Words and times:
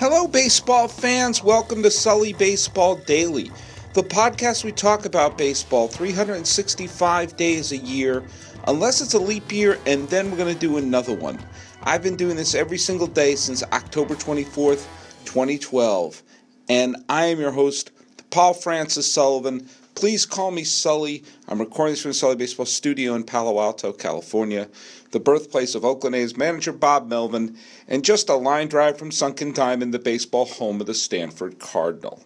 Hello, 0.00 0.26
baseball 0.26 0.88
fans. 0.88 1.44
Welcome 1.44 1.82
to 1.82 1.90
Sully 1.90 2.32
Baseball 2.32 2.96
Daily, 2.96 3.50
the 3.92 4.02
podcast 4.02 4.64
we 4.64 4.72
talk 4.72 5.04
about 5.04 5.36
baseball 5.36 5.88
365 5.88 7.36
days 7.36 7.70
a 7.70 7.76
year, 7.76 8.24
unless 8.66 9.02
it's 9.02 9.12
a 9.12 9.18
leap 9.18 9.52
year, 9.52 9.78
and 9.84 10.08
then 10.08 10.30
we're 10.30 10.38
going 10.38 10.54
to 10.54 10.58
do 10.58 10.78
another 10.78 11.12
one. 11.14 11.38
I've 11.82 12.02
been 12.02 12.16
doing 12.16 12.36
this 12.36 12.54
every 12.54 12.78
single 12.78 13.08
day 13.08 13.34
since 13.34 13.62
October 13.62 14.14
24th, 14.14 14.86
2012, 15.26 16.22
and 16.70 16.96
I 17.10 17.26
am 17.26 17.38
your 17.38 17.52
host, 17.52 17.90
Paul 18.30 18.54
Francis 18.54 19.12
Sullivan. 19.12 19.68
Please 20.00 20.24
call 20.24 20.50
me 20.50 20.64
Sully. 20.64 21.22
I'm 21.46 21.60
recording 21.60 21.92
this 21.92 22.00
from 22.00 22.12
the 22.12 22.14
Sully 22.14 22.34
Baseball 22.34 22.64
Studio 22.64 23.14
in 23.14 23.22
Palo 23.22 23.60
Alto, 23.60 23.92
California, 23.92 24.66
the 25.10 25.20
birthplace 25.20 25.74
of 25.74 25.84
Oakland 25.84 26.16
A's 26.16 26.38
manager 26.38 26.72
Bob 26.72 27.06
Melvin, 27.06 27.58
and 27.86 28.02
just 28.02 28.30
a 28.30 28.34
line 28.34 28.68
drive 28.68 28.96
from 28.96 29.10
Sunken 29.10 29.52
Diamond, 29.52 29.92
the 29.92 29.98
baseball 29.98 30.46
home 30.46 30.80
of 30.80 30.86
the 30.86 30.94
Stanford 30.94 31.58
Cardinal. 31.58 32.24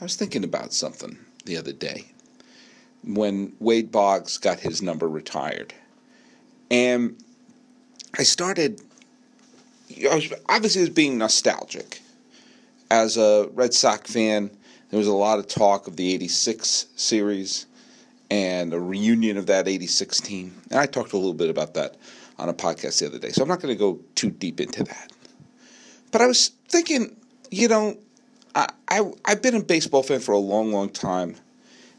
I 0.00 0.04
was 0.04 0.14
thinking 0.14 0.44
about 0.44 0.72
something 0.72 1.18
the 1.44 1.56
other 1.56 1.72
day 1.72 2.04
when 3.02 3.54
Wade 3.58 3.90
Boggs 3.90 4.38
got 4.38 4.60
his 4.60 4.80
number 4.80 5.08
retired. 5.08 5.74
And 6.70 7.20
I 8.16 8.22
started, 8.22 8.80
I 10.08 10.14
was, 10.14 10.32
obviously, 10.48 10.82
was 10.82 10.90
being 10.90 11.18
nostalgic. 11.18 12.02
As 12.88 13.16
a 13.16 13.48
Red 13.52 13.74
Sox 13.74 14.12
fan, 14.12 14.52
there 14.94 15.00
was 15.00 15.08
a 15.08 15.12
lot 15.12 15.40
of 15.40 15.48
talk 15.48 15.88
of 15.88 15.96
the 15.96 16.14
86 16.14 16.86
series 16.94 17.66
and 18.30 18.72
a 18.72 18.78
reunion 18.78 19.36
of 19.36 19.46
that 19.46 19.66
86 19.66 20.20
team. 20.20 20.54
And 20.70 20.78
I 20.78 20.86
talked 20.86 21.12
a 21.14 21.16
little 21.16 21.34
bit 21.34 21.50
about 21.50 21.74
that 21.74 21.96
on 22.38 22.48
a 22.48 22.54
podcast 22.54 23.00
the 23.00 23.06
other 23.06 23.18
day. 23.18 23.30
So 23.30 23.42
I'm 23.42 23.48
not 23.48 23.60
going 23.60 23.74
to 23.74 23.78
go 23.78 23.98
too 24.14 24.30
deep 24.30 24.60
into 24.60 24.84
that. 24.84 25.12
But 26.12 26.20
I 26.20 26.28
was 26.28 26.52
thinking, 26.68 27.16
you 27.50 27.66
know, 27.66 27.98
I, 28.54 28.68
I, 28.86 29.10
I've 29.24 29.42
been 29.42 29.56
a 29.56 29.64
baseball 29.64 30.04
fan 30.04 30.20
for 30.20 30.30
a 30.30 30.38
long, 30.38 30.70
long 30.70 30.90
time. 30.90 31.34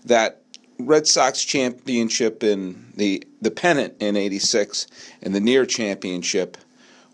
That 0.06 0.42
Red 0.80 1.06
Sox 1.06 1.44
championship 1.44 2.46
in 2.46 2.94
the, 2.96 3.28
the 3.42 3.52
pennant 3.52 3.96
in 4.00 4.16
86 4.16 4.88
and 5.22 5.36
the 5.36 5.42
near 5.42 5.66
championship 5.66 6.56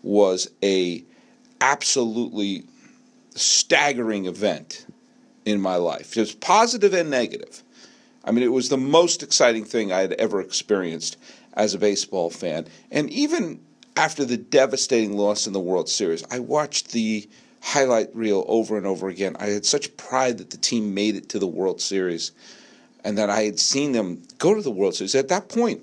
was 0.04 0.48
a 0.62 1.02
absolutely 1.60 2.66
staggering 3.34 4.26
event 4.26 4.86
in 5.44 5.60
my 5.60 5.76
life. 5.76 6.16
It 6.16 6.20
was 6.20 6.34
positive 6.34 6.94
and 6.94 7.10
negative. 7.10 7.62
I 8.24 8.30
mean, 8.30 8.44
it 8.44 8.52
was 8.52 8.68
the 8.68 8.76
most 8.76 9.22
exciting 9.22 9.64
thing 9.64 9.92
I 9.92 10.00
had 10.00 10.12
ever 10.12 10.40
experienced 10.40 11.16
as 11.54 11.74
a 11.74 11.78
baseball 11.78 12.30
fan. 12.30 12.66
And 12.90 13.10
even 13.10 13.60
after 13.96 14.24
the 14.24 14.36
devastating 14.36 15.16
loss 15.16 15.46
in 15.46 15.52
the 15.52 15.60
World 15.60 15.88
Series, 15.88 16.24
I 16.30 16.38
watched 16.38 16.92
the 16.92 17.28
highlight 17.62 18.14
reel 18.14 18.44
over 18.48 18.76
and 18.76 18.86
over 18.86 19.08
again. 19.08 19.36
I 19.38 19.46
had 19.46 19.66
such 19.66 19.96
pride 19.96 20.38
that 20.38 20.50
the 20.50 20.56
team 20.56 20.94
made 20.94 21.16
it 21.16 21.28
to 21.30 21.38
the 21.38 21.46
World 21.46 21.80
Series 21.80 22.32
and 23.04 23.18
that 23.18 23.30
I 23.30 23.42
had 23.42 23.58
seen 23.58 23.92
them 23.92 24.22
go 24.38 24.54
to 24.54 24.62
the 24.62 24.70
World 24.70 24.94
Series. 24.94 25.14
At 25.14 25.28
that 25.28 25.48
point, 25.48 25.82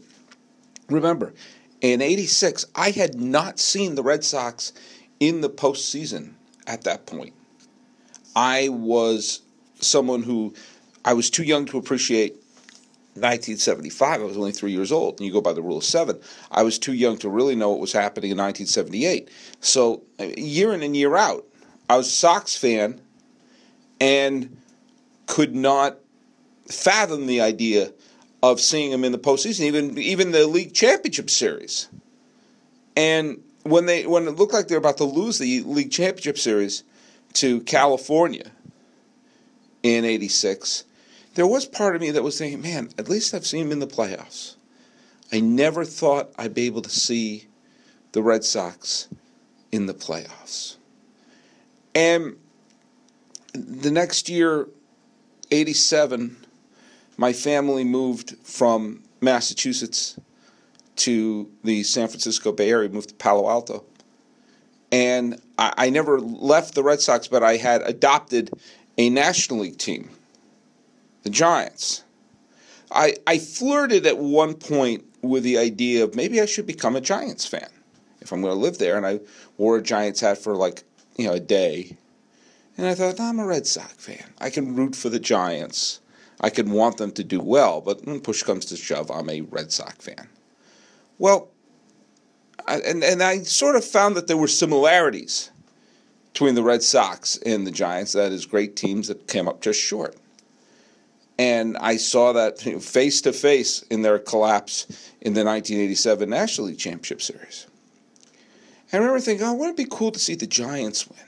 remember, 0.90 1.34
in 1.82 2.02
86, 2.02 2.66
I 2.76 2.92
had 2.92 3.16
not 3.16 3.60
seen 3.60 3.96
the 3.96 4.04
Red 4.04 4.24
Sox 4.24 4.74
in 5.20 5.42
the 5.42 5.50
postseason 5.50 6.34
at 6.68 6.84
that 6.84 7.06
point. 7.06 7.34
I 8.36 8.70
was 8.70 9.42
someone 9.80 10.24
who 10.24 10.54
I 11.06 11.14
was 11.14 11.30
too 11.30 11.44
young 11.44 11.66
to 11.68 11.78
appreciate 11.78 12.34
1975. 13.16 14.22
I 14.22 14.24
was 14.24 14.38
only 14.38 14.52
three 14.52 14.72
years 14.72 14.92
old, 14.92 15.20
and 15.20 15.26
you 15.26 15.34
go 15.34 15.42
by 15.42 15.54
the 15.54 15.62
rule 15.62 15.78
of 15.78 15.84
seven. 15.84 16.20
I 16.52 16.64
was 16.64 16.80
too 16.80 16.94
young 16.94 17.18
to 17.18 17.30
really 17.30 17.56
know 17.56 17.70
what 17.70 17.80
was 17.80 17.92
happening 17.92 18.32
in 18.32 18.38
1978. 18.38 19.30
So, 19.60 20.04
uh, 20.20 20.26
year 20.38 20.74
in 20.74 20.84
and 20.84 20.96
year 20.96 21.16
out, 21.16 21.46
I 21.90 21.98
was 21.98 22.08
a 22.08 22.12
Sox 22.12 22.56
fan 22.56 23.02
and 24.00 24.58
could 25.26 25.56
not 25.56 25.98
fathom 26.68 27.26
the 27.28 27.42
idea 27.42 27.92
of 28.42 28.62
seeing 28.62 28.92
them 28.92 29.04
in 29.04 29.12
the 29.12 29.18
postseason, 29.18 29.62
even 29.62 29.98
even 29.98 30.32
the 30.32 30.48
league 30.48 30.74
championship 30.74 31.30
series. 31.30 31.90
And 32.96 33.42
when 33.64 33.86
they 33.86 34.06
when 34.06 34.28
it 34.28 34.36
looked 34.36 34.54
like 34.54 34.68
they 34.68 34.76
were 34.76 34.80
about 34.80 34.98
to 34.98 35.04
lose 35.04 35.40
the 35.40 35.62
league 35.64 35.92
championship 35.92 36.38
series 36.38 36.84
to 37.34 37.62
California, 37.62 38.52
in 39.84 40.06
86, 40.06 40.84
there 41.36 41.48
was 41.48 41.66
part 41.66 41.96
of 41.96 42.02
me 42.02 42.12
that 42.12 42.24
was 42.24 42.38
thinking, 42.38 42.62
man, 42.62 42.90
at 42.98 43.10
least 43.10 43.34
I've 43.34 43.46
seen 43.46 43.68
him 43.68 43.72
in 43.72 43.80
the 43.80 43.88
playoffs. 43.88 44.56
I 45.32 45.40
never 45.40 45.86
thought 45.86 46.32
I'd 46.38 46.54
be 46.54 46.66
able 46.66 46.82
to 46.82 46.90
see 46.90 47.48
the 48.12 48.24
Red 48.24 48.44
Sox 48.44 49.08
in 49.72 49.86
the 49.86 49.94
playoffs. 49.94 50.78
And 51.94 52.38
the 53.54 53.92
next 53.92 54.30
year, 54.30 54.68
87, 55.52 56.38
my 57.18 57.34
family 57.34 57.84
moved 57.84 58.36
from 58.44 59.04
Massachusetts 59.22 60.20
to 60.98 61.52
the 61.64 61.84
San 61.84 62.08
Francisco 62.08 62.52
Bay 62.52 62.70
Area, 62.70 62.90
moved 62.90 63.10
to 63.10 63.16
Palo 63.16 63.50
Alto. 63.50 63.86
And 64.92 65.42
I, 65.58 65.74
I 65.78 65.90
never 65.90 66.20
left 66.20 66.76
the 66.76 66.84
Red 66.84 67.00
Sox, 67.02 67.28
but 67.28 67.44
I 67.44 67.58
had 67.58 67.82
adopted 67.84 68.52
a 69.00 69.10
National 69.10 69.60
League 69.60 69.78
team, 69.78 70.10
the 71.24 71.30
Giants. 71.30 72.04
I, 72.92 73.16
I 73.26 73.38
flirted 73.38 74.06
at 74.06 74.18
one 74.18 74.56
point 74.56 75.06
with 75.22 75.44
the 75.44 75.58
idea 75.58 76.04
of 76.04 76.16
maybe 76.16 76.42
I 76.42 76.46
should 76.46 76.68
become 76.68 76.98
a 76.98 77.02
Giants 77.02 77.46
fan 77.46 77.70
if 78.20 78.34
I'm 78.34 78.42
going 78.42 78.54
to 78.54 78.60
live 78.60 78.78
there. 78.78 78.98
And 78.98 79.08
I 79.08 79.22
wore 79.58 79.78
a 79.78 79.82
Giants 79.82 80.20
hat 80.20 80.38
for 80.38 80.54
like, 80.54 80.84
you 81.16 81.28
know, 81.28 81.34
a 81.34 81.40
day. 81.40 81.96
And 82.78 82.88
I 82.88 82.94
thought, 82.94 83.22
I'm 83.22 83.40
a 83.40 83.46
Red 83.46 83.66
Sox 83.66 83.94
fan. 83.94 84.34
I 84.38 84.50
can 84.50 84.76
root 84.76 84.98
for 84.98 85.08
the 85.08 85.20
Giants. 85.20 86.02
I 86.42 86.50
can 86.50 86.72
want 86.72 86.98
them 86.98 87.14
to 87.14 87.24
do 87.24 87.40
well, 87.40 87.80
but 87.80 88.06
when 88.06 88.20
push 88.20 88.44
comes 88.44 88.66
to 88.66 88.76
shove, 88.76 89.10
I'm 89.10 89.30
a 89.30 89.42
Red 89.42 89.72
Sox 89.72 90.04
fan. 90.04 90.28
Well, 91.18 91.52
I, 92.68 92.80
and, 92.80 93.02
and 93.02 93.24
I 93.24 93.44
sort 93.44 93.78
of 93.78 93.86
found 93.86 94.18
that 94.18 94.28
there 94.28 94.38
were 94.38 94.48
similarities 94.48 95.52
between 96.34 96.56
the 96.56 96.64
Red 96.64 96.84
Sox 96.84 97.38
and 97.46 97.66
the 97.66 97.72
Giants. 97.72 98.14
That 98.14 98.32
is 98.32 98.46
great 98.46 98.76
teams 98.76 99.08
that 99.08 99.28
came 99.28 99.48
up 99.48 99.62
just 99.62 99.80
short. 99.80 100.16
And 101.38 101.78
I 101.78 101.98
saw 101.98 102.34
that 102.34 102.60
face 102.60 103.22
to 103.22 103.32
face 103.32 103.82
in 103.84 104.02
their 104.02 104.20
collapse 104.20 104.86
in 105.22 105.34
the 105.34 105.46
1987 105.46 106.30
National 106.30 106.68
League 106.68 106.78
Championship 106.78 107.22
Series. 107.22 107.68
I 108.92 108.98
remember 108.98 109.20
thinking, 109.20 109.46
oh, 109.46 109.54
wouldn't 109.54 109.80
it 109.80 109.84
be 109.84 109.90
cool 109.90 110.12
to 110.12 110.20
see 110.20 110.36
the 110.36 110.48
Giants 110.48 111.08
win? 111.08 111.20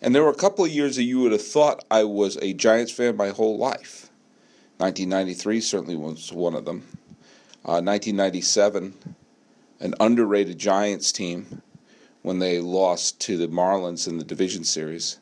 And 0.00 0.14
there 0.14 0.22
were 0.22 0.30
a 0.30 0.34
couple 0.34 0.64
of 0.64 0.70
years 0.70 0.96
that 0.96 1.02
you 1.02 1.20
would 1.20 1.32
have 1.32 1.44
thought 1.44 1.84
I 1.90 2.04
was 2.04 2.36
a 2.38 2.54
Giants 2.54 2.92
fan 2.92 3.16
my 3.16 3.28
whole 3.28 3.58
life. 3.58 4.08
1993 4.78 5.60
certainly 5.60 5.96
was 5.96 6.32
one 6.32 6.54
of 6.54 6.64
them. 6.64 6.86
Uh, 7.64 7.82
1997, 7.82 8.94
an 9.80 9.94
underrated 9.98 10.58
Giants 10.58 11.12
team 11.12 11.62
when 12.26 12.40
they 12.40 12.58
lost 12.58 13.20
to 13.20 13.36
the 13.36 13.46
Marlins 13.46 14.08
in 14.08 14.18
the 14.18 14.24
division 14.24 14.64
series. 14.64 15.20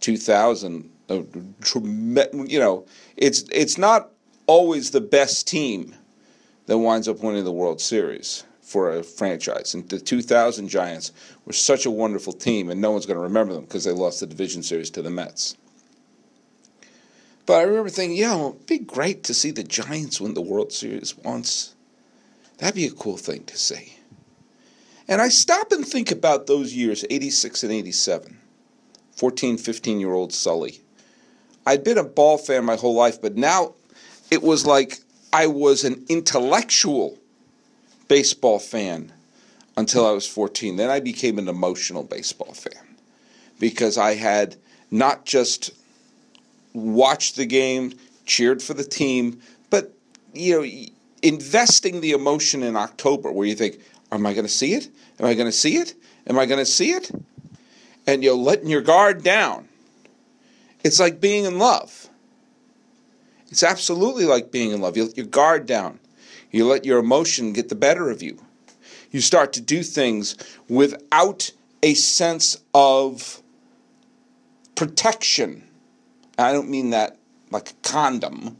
2000, 0.00 0.90
you 1.08 2.60
know, 2.60 2.84
it's 3.16 3.44
it's 3.50 3.78
not 3.78 4.10
always 4.46 4.90
the 4.90 5.00
best 5.00 5.48
team 5.48 5.94
that 6.66 6.76
winds 6.76 7.08
up 7.08 7.22
winning 7.22 7.44
the 7.44 7.50
World 7.50 7.80
Series 7.80 8.44
for 8.60 8.90
a 8.90 9.02
franchise. 9.02 9.72
And 9.72 9.88
the 9.88 9.98
2000 9.98 10.68
Giants 10.68 11.12
were 11.46 11.54
such 11.54 11.86
a 11.86 11.90
wonderful 11.90 12.34
team, 12.34 12.68
and 12.68 12.78
no 12.78 12.90
one's 12.90 13.06
going 13.06 13.16
to 13.16 13.22
remember 13.22 13.54
them 13.54 13.64
because 13.64 13.84
they 13.84 13.92
lost 13.92 14.20
the 14.20 14.26
division 14.26 14.62
series 14.62 14.90
to 14.90 15.00
the 15.00 15.08
Mets. 15.08 15.56
But 17.46 17.60
I 17.60 17.62
remember 17.62 17.88
thinking, 17.88 18.18
yeah, 18.18 18.34
well, 18.34 18.50
it'd 18.50 18.66
be 18.66 18.78
great 18.80 19.24
to 19.24 19.32
see 19.32 19.50
the 19.50 19.64
Giants 19.64 20.20
win 20.20 20.34
the 20.34 20.42
World 20.42 20.74
Series 20.74 21.16
once. 21.16 21.74
That'd 22.58 22.74
be 22.74 22.84
a 22.84 22.90
cool 22.90 23.16
thing 23.16 23.44
to 23.44 23.56
see. 23.56 23.94
And 25.08 25.20
I 25.20 25.28
stop 25.28 25.72
and 25.72 25.86
think 25.86 26.10
about 26.10 26.46
those 26.46 26.72
years, 26.72 27.04
86 27.10 27.62
and 27.62 27.72
87, 27.72 28.38
14, 29.12 29.58
15 29.58 30.00
year 30.00 30.12
old 30.12 30.32
Sully. 30.32 30.80
I'd 31.66 31.84
been 31.84 31.98
a 31.98 32.04
ball 32.04 32.38
fan 32.38 32.64
my 32.64 32.76
whole 32.76 32.94
life, 32.94 33.20
but 33.20 33.36
now 33.36 33.74
it 34.30 34.42
was 34.42 34.66
like 34.66 35.00
I 35.32 35.46
was 35.46 35.84
an 35.84 36.04
intellectual 36.08 37.18
baseball 38.08 38.58
fan 38.58 39.12
until 39.76 40.06
I 40.06 40.12
was 40.12 40.26
14. 40.26 40.76
Then 40.76 40.90
I 40.90 41.00
became 41.00 41.38
an 41.38 41.48
emotional 41.48 42.02
baseball 42.02 42.52
fan 42.52 42.96
because 43.58 43.98
I 43.98 44.14
had 44.14 44.56
not 44.90 45.24
just 45.24 45.70
watched 46.72 47.36
the 47.36 47.46
game, 47.46 47.92
cheered 48.26 48.62
for 48.62 48.74
the 48.74 48.84
team, 48.84 49.40
but 49.70 49.92
you 50.32 50.60
know, 50.60 50.86
investing 51.22 52.00
the 52.00 52.12
emotion 52.12 52.62
in 52.62 52.76
October 52.76 53.32
where 53.32 53.46
you 53.46 53.54
think, 53.54 53.80
Am 54.14 54.26
I 54.26 54.32
going 54.32 54.46
to 54.46 54.52
see 54.52 54.74
it? 54.74 54.88
Am 55.18 55.26
I 55.26 55.34
going 55.34 55.46
to 55.46 55.52
see 55.52 55.76
it? 55.76 55.94
Am 56.26 56.38
I 56.38 56.46
going 56.46 56.60
to 56.60 56.66
see 56.66 56.92
it? 56.92 57.10
And 58.06 58.22
you're 58.22 58.36
letting 58.36 58.68
your 58.68 58.80
guard 58.80 59.24
down. 59.24 59.68
It's 60.84 61.00
like 61.00 61.20
being 61.20 61.44
in 61.44 61.58
love. 61.58 62.08
It's 63.48 63.62
absolutely 63.62 64.24
like 64.24 64.52
being 64.52 64.70
in 64.70 64.80
love. 64.80 64.96
You 64.96 65.04
let 65.04 65.16
your 65.16 65.26
guard 65.26 65.66
down. 65.66 65.98
You 66.50 66.66
let 66.66 66.84
your 66.84 66.98
emotion 66.98 67.52
get 67.52 67.68
the 67.68 67.74
better 67.74 68.10
of 68.10 68.22
you. 68.22 68.38
You 69.10 69.20
start 69.20 69.52
to 69.54 69.60
do 69.60 69.82
things 69.82 70.36
without 70.68 71.50
a 71.82 71.94
sense 71.94 72.60
of 72.72 73.42
protection. 74.74 75.64
I 76.38 76.52
don't 76.52 76.70
mean 76.70 76.90
that 76.90 77.18
like 77.50 77.70
a 77.70 77.74
condom. 77.88 78.56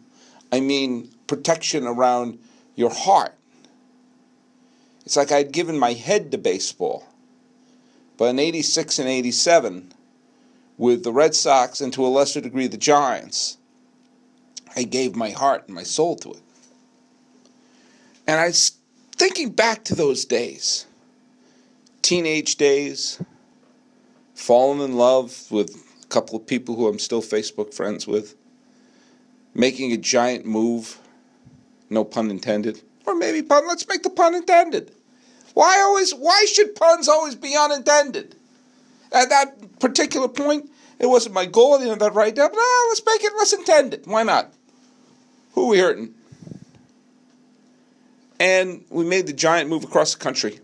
I 0.52 0.60
mean 0.60 1.10
protection 1.26 1.86
around 1.86 2.38
your 2.76 2.90
heart. 2.90 3.34
It's 5.04 5.16
like 5.16 5.32
I'd 5.32 5.52
given 5.52 5.78
my 5.78 5.92
head 5.92 6.30
to 6.32 6.38
baseball. 6.38 7.06
But 8.16 8.26
in 8.26 8.38
86 8.38 8.98
and 9.00 9.08
87, 9.08 9.92
with 10.78 11.04
the 11.04 11.12
Red 11.12 11.34
Sox 11.34 11.80
and 11.80 11.92
to 11.92 12.06
a 12.06 12.08
lesser 12.08 12.40
degree 12.40 12.66
the 12.66 12.76
Giants, 12.76 13.58
I 14.76 14.84
gave 14.84 15.14
my 15.14 15.30
heart 15.30 15.64
and 15.66 15.74
my 15.74 15.82
soul 15.82 16.16
to 16.16 16.32
it. 16.32 16.42
And 18.26 18.40
I 18.40 18.46
was 18.46 18.72
thinking 19.16 19.50
back 19.50 19.84
to 19.84 19.94
those 19.94 20.24
days, 20.24 20.86
teenage 22.02 22.56
days, 22.56 23.20
falling 24.34 24.80
in 24.80 24.96
love 24.96 25.46
with 25.50 25.76
a 26.02 26.06
couple 26.06 26.36
of 26.36 26.46
people 26.46 26.74
who 26.74 26.88
I'm 26.88 26.98
still 26.98 27.22
Facebook 27.22 27.74
friends 27.74 28.06
with, 28.06 28.34
making 29.54 29.92
a 29.92 29.96
giant 29.96 30.46
move, 30.46 30.98
no 31.90 32.04
pun 32.04 32.30
intended, 32.30 32.82
or 33.06 33.14
maybe 33.14 33.42
pun, 33.42 33.66
let's 33.66 33.86
make 33.88 34.02
the 34.02 34.10
pun 34.10 34.34
intended. 34.34 34.92
Why 35.54 35.80
always, 35.80 36.12
why 36.12 36.46
should 36.46 36.74
puns 36.74 37.08
always 37.08 37.34
be 37.34 37.56
unintended? 37.56 38.34
At 39.12 39.28
that 39.28 39.78
particular 39.78 40.28
point, 40.28 40.70
it 40.98 41.06
wasn't 41.06 41.34
my 41.34 41.46
goal, 41.46 41.74
I 41.74 41.78
didn't 41.78 41.90
have 41.90 41.98
that 42.00 42.14
right 42.14 42.34
down, 42.34 42.50
ah, 42.54 42.86
let's 42.88 43.02
make 43.06 43.22
it 43.22 43.32
less 43.36 43.52
intended. 43.52 44.06
Why 44.06 44.22
not? 44.22 44.52
Who 45.52 45.66
are 45.66 45.68
we 45.68 45.78
hurting? 45.78 46.14
And 48.40 48.84
we 48.90 49.04
made 49.04 49.26
the 49.26 49.32
giant 49.32 49.70
move 49.70 49.84
across 49.84 50.14
the 50.14 50.20
country. 50.20 50.58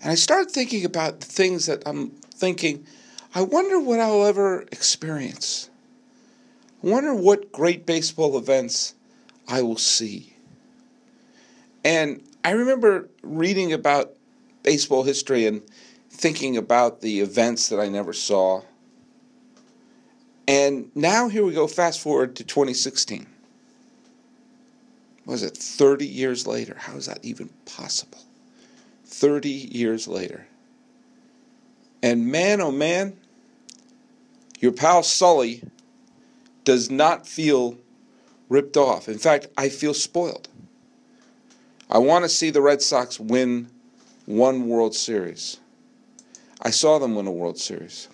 And 0.00 0.10
I 0.10 0.14
started 0.14 0.50
thinking 0.50 0.84
about 0.84 1.20
the 1.20 1.26
things 1.26 1.66
that 1.66 1.82
I'm 1.86 2.10
thinking, 2.10 2.86
I 3.34 3.42
wonder 3.42 3.80
what 3.80 4.00
I'll 4.00 4.24
ever 4.24 4.62
experience. 4.72 5.70
I 6.82 6.88
wonder 6.88 7.14
what 7.14 7.52
great 7.52 7.86
baseball 7.86 8.36
events 8.36 8.94
I 9.48 9.62
will 9.62 9.78
see. 9.78 10.33
And 11.84 12.22
I 12.42 12.52
remember 12.52 13.08
reading 13.22 13.72
about 13.72 14.14
baseball 14.62 15.02
history 15.02 15.46
and 15.46 15.62
thinking 16.10 16.56
about 16.56 17.00
the 17.00 17.20
events 17.20 17.68
that 17.68 17.78
I 17.78 17.88
never 17.88 18.12
saw. 18.12 18.62
And 20.48 20.90
now 20.94 21.28
here 21.28 21.44
we 21.44 21.52
go, 21.52 21.66
fast 21.66 22.00
forward 22.00 22.36
to 22.36 22.44
2016. 22.44 23.26
Was 25.26 25.42
it 25.42 25.56
30 25.56 26.06
years 26.06 26.46
later? 26.46 26.76
How 26.78 26.96
is 26.96 27.06
that 27.06 27.18
even 27.22 27.48
possible? 27.64 28.18
30 29.06 29.48
years 29.48 30.06
later. 30.06 30.46
And 32.02 32.26
man, 32.26 32.60
oh 32.60 32.70
man, 32.70 33.16
your 34.60 34.72
pal 34.72 35.02
Sully 35.02 35.62
does 36.64 36.90
not 36.90 37.26
feel 37.26 37.78
ripped 38.48 38.76
off. 38.76 39.08
In 39.08 39.18
fact, 39.18 39.46
I 39.56 39.70
feel 39.70 39.94
spoiled. 39.94 40.48
I 41.90 41.98
want 41.98 42.24
to 42.24 42.28
see 42.28 42.50
the 42.50 42.62
Red 42.62 42.82
Sox 42.82 43.20
win 43.20 43.68
one 44.26 44.68
World 44.68 44.94
Series. 44.94 45.58
I 46.62 46.70
saw 46.70 46.98
them 46.98 47.14
win 47.14 47.26
a 47.26 47.32
World 47.32 47.58
Series. 47.58 48.08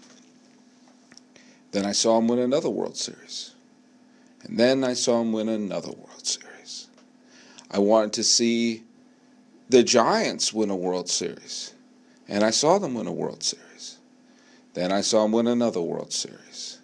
Then 1.73 1.87
I 1.87 1.93
saw 1.93 2.17
them 2.17 2.29
win 2.29 2.41
another 2.41 2.69
World 2.69 2.97
Series. 2.97 3.55
And 4.43 4.59
then 4.59 4.83
I 4.83 4.95
saw 4.95 5.19
them 5.19 5.33
win 5.33 5.49
another 5.49 5.91
World 5.91 6.27
Series. 6.27 6.89
I 7.71 7.79
wanted 7.79 8.13
to 8.15 8.25
see 8.25 8.83
the 9.69 9.83
Giants 9.83 10.53
win 10.53 10.71
a 10.71 10.77
World 10.77 11.09
Series. 11.09 11.75
And 12.29 12.43
I 12.43 12.51
saw 12.51 12.79
them 12.79 12.95
win 12.95 13.07
a 13.07 13.13
World 13.13 13.43
Series. 13.43 13.99
Then 14.75 14.91
I 14.91 15.01
saw 15.01 15.23
them 15.23 15.33
win 15.33 15.47
another 15.47 15.81
World 15.81 16.13
Series. 16.13 16.79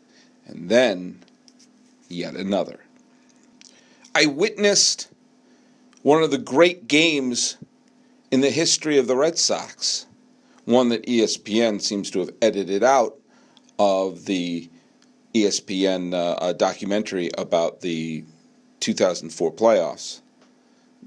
And 0.46 0.68
then 0.68 1.24
yet 2.08 2.34
another. 2.34 2.80
I 4.14 4.26
witnessed 4.26 5.08
one 6.06 6.22
of 6.22 6.30
the 6.30 6.38
great 6.38 6.86
games 6.86 7.56
in 8.30 8.40
the 8.40 8.48
history 8.48 8.96
of 8.96 9.08
the 9.08 9.16
Red 9.16 9.36
Sox, 9.36 10.06
one 10.64 10.88
that 10.90 11.04
ESPN 11.04 11.82
seems 11.82 12.12
to 12.12 12.20
have 12.20 12.30
edited 12.40 12.84
out 12.84 13.16
of 13.80 14.24
the 14.26 14.70
ESPN 15.34 16.14
uh, 16.14 16.34
uh, 16.34 16.52
documentary 16.52 17.32
about 17.36 17.80
the 17.80 18.22
2004 18.78 19.52
playoffs. 19.52 20.20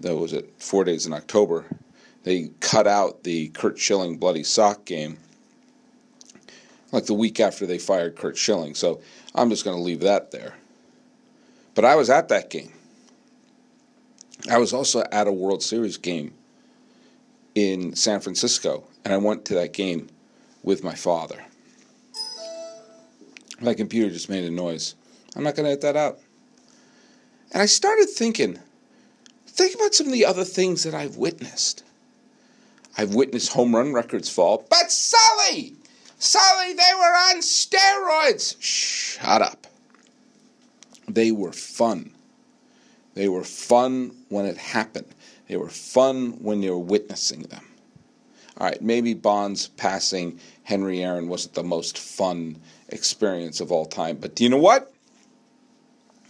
That 0.01 0.17
was 0.17 0.33
it, 0.33 0.51
four 0.57 0.83
days 0.83 1.05
in 1.05 1.13
October. 1.13 1.63
They 2.23 2.49
cut 2.59 2.85
out 2.85 3.23
the 3.23 3.47
Curt 3.49 3.79
Schilling 3.79 4.17
bloody 4.17 4.43
sock 4.43 4.83
game 4.83 5.17
like 6.91 7.05
the 7.05 7.13
week 7.13 7.39
after 7.39 7.65
they 7.65 7.77
fired 7.77 8.17
Curt 8.17 8.35
Schilling. 8.35 8.75
So 8.75 8.99
I'm 9.33 9.49
just 9.49 9.63
going 9.63 9.77
to 9.77 9.81
leave 9.81 10.01
that 10.01 10.31
there. 10.31 10.55
But 11.73 11.85
I 11.85 11.95
was 11.95 12.09
at 12.09 12.27
that 12.27 12.49
game. 12.49 12.73
I 14.47 14.57
was 14.57 14.71
also 14.71 15.03
at 15.11 15.27
a 15.27 15.31
World 15.31 15.61
Series 15.61 15.97
game 15.97 16.33
in 17.55 17.95
San 17.95 18.21
Francisco, 18.21 18.85
and 19.03 19.13
I 19.13 19.17
went 19.17 19.43
to 19.45 19.55
that 19.55 19.73
game 19.73 20.07
with 20.63 20.83
my 20.83 20.95
father. 20.95 21.43
My 23.59 23.73
computer 23.73 24.09
just 24.09 24.29
made 24.29 24.45
a 24.45 24.51
noise. 24.51 24.95
I'm 25.35 25.43
not 25.43 25.55
going 25.55 25.65
to 25.65 25.71
edit 25.71 25.81
that 25.81 25.97
out. 25.97 26.19
And 27.51 27.61
I 27.61 27.65
started 27.65 28.09
thinking, 28.09 28.59
think 29.47 29.75
about 29.75 29.93
some 29.93 30.07
of 30.07 30.13
the 30.13 30.25
other 30.25 30.45
things 30.45 30.83
that 30.83 30.93
I've 30.93 31.17
witnessed. 31.17 31.83
I've 32.97 33.13
witnessed 33.13 33.53
home 33.53 33.75
run 33.75 33.93
records 33.93 34.29
fall, 34.29 34.65
but 34.69 34.91
Sully! 34.91 35.75
Sully, 36.17 36.73
they 36.73 36.91
were 36.95 37.15
on 37.15 37.37
steroids! 37.41 38.55
Shut 38.59 39.41
up. 39.41 39.67
They 41.07 41.31
were 41.31 41.51
fun. 41.51 42.11
They 43.13 43.27
were 43.27 43.43
fun 43.43 44.15
when 44.29 44.45
it 44.45 44.57
happened. 44.57 45.07
They 45.47 45.57
were 45.57 45.69
fun 45.69 46.33
when 46.41 46.61
you 46.61 46.71
were 46.71 46.79
witnessing 46.79 47.43
them. 47.43 47.65
All 48.57 48.67
right, 48.67 48.81
maybe 48.81 49.13
Bonds 49.13 49.69
passing 49.69 50.39
Henry 50.63 51.03
Aaron 51.03 51.27
wasn't 51.27 51.53
the 51.53 51.63
most 51.63 51.97
fun 51.97 52.57
experience 52.89 53.61
of 53.61 53.71
all 53.71 53.85
time, 53.85 54.17
but 54.17 54.35
do 54.35 54.43
you 54.43 54.49
know 54.49 54.57
what? 54.57 54.93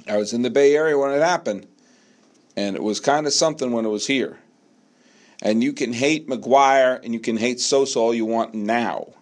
I 0.08 0.18
was 0.18 0.34
in 0.34 0.42
the 0.42 0.50
Bay 0.50 0.76
Area 0.76 0.98
when 0.98 1.12
it 1.12 1.22
happened, 1.22 1.68
and 2.56 2.76
it 2.76 2.84
was 2.84 3.00
kind 3.00 3.28
of 3.28 3.34
something 3.34 3.72
when 3.72 3.86
it 3.86 3.90
was 3.90 4.08
here. 4.08 4.40
And 5.42 5.64
you 5.64 5.74
can 5.74 5.94
hate 5.94 6.28
McGwire 6.28 7.04
and 7.04 7.14
you 7.14 7.20
can 7.20 7.38
hate 7.38 7.60
Sosa 7.60 7.98
all 7.98 8.14
you 8.14 8.26
want 8.26 8.54
now, 8.54 9.14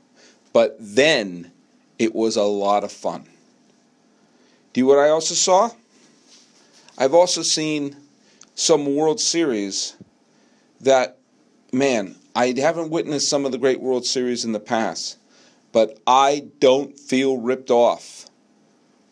but 0.51 0.75
then 0.79 1.51
it 1.99 2.15
was 2.15 2.35
a 2.35 2.43
lot 2.43 2.83
of 2.83 2.91
fun. 2.91 3.25
Do 4.73 4.81
you 4.81 4.87
know 4.87 4.95
what 4.95 5.05
I 5.05 5.09
also 5.09 5.35
saw? 5.35 5.69
I've 6.97 7.13
also 7.13 7.43
seen 7.43 7.95
some 8.55 8.95
World 8.95 9.19
Series 9.19 9.95
that, 10.81 11.19
man, 11.71 12.15
I 12.35 12.55
haven't 12.57 12.89
witnessed 12.89 13.29
some 13.29 13.45
of 13.45 13.51
the 13.51 13.59
great 13.59 13.79
World 13.79 14.03
Series 14.03 14.43
in 14.43 14.51
the 14.51 14.59
past, 14.59 15.17
but 15.71 15.99
I 16.07 16.47
don't 16.57 16.97
feel 16.97 17.37
ripped 17.37 17.69
off 17.69 18.25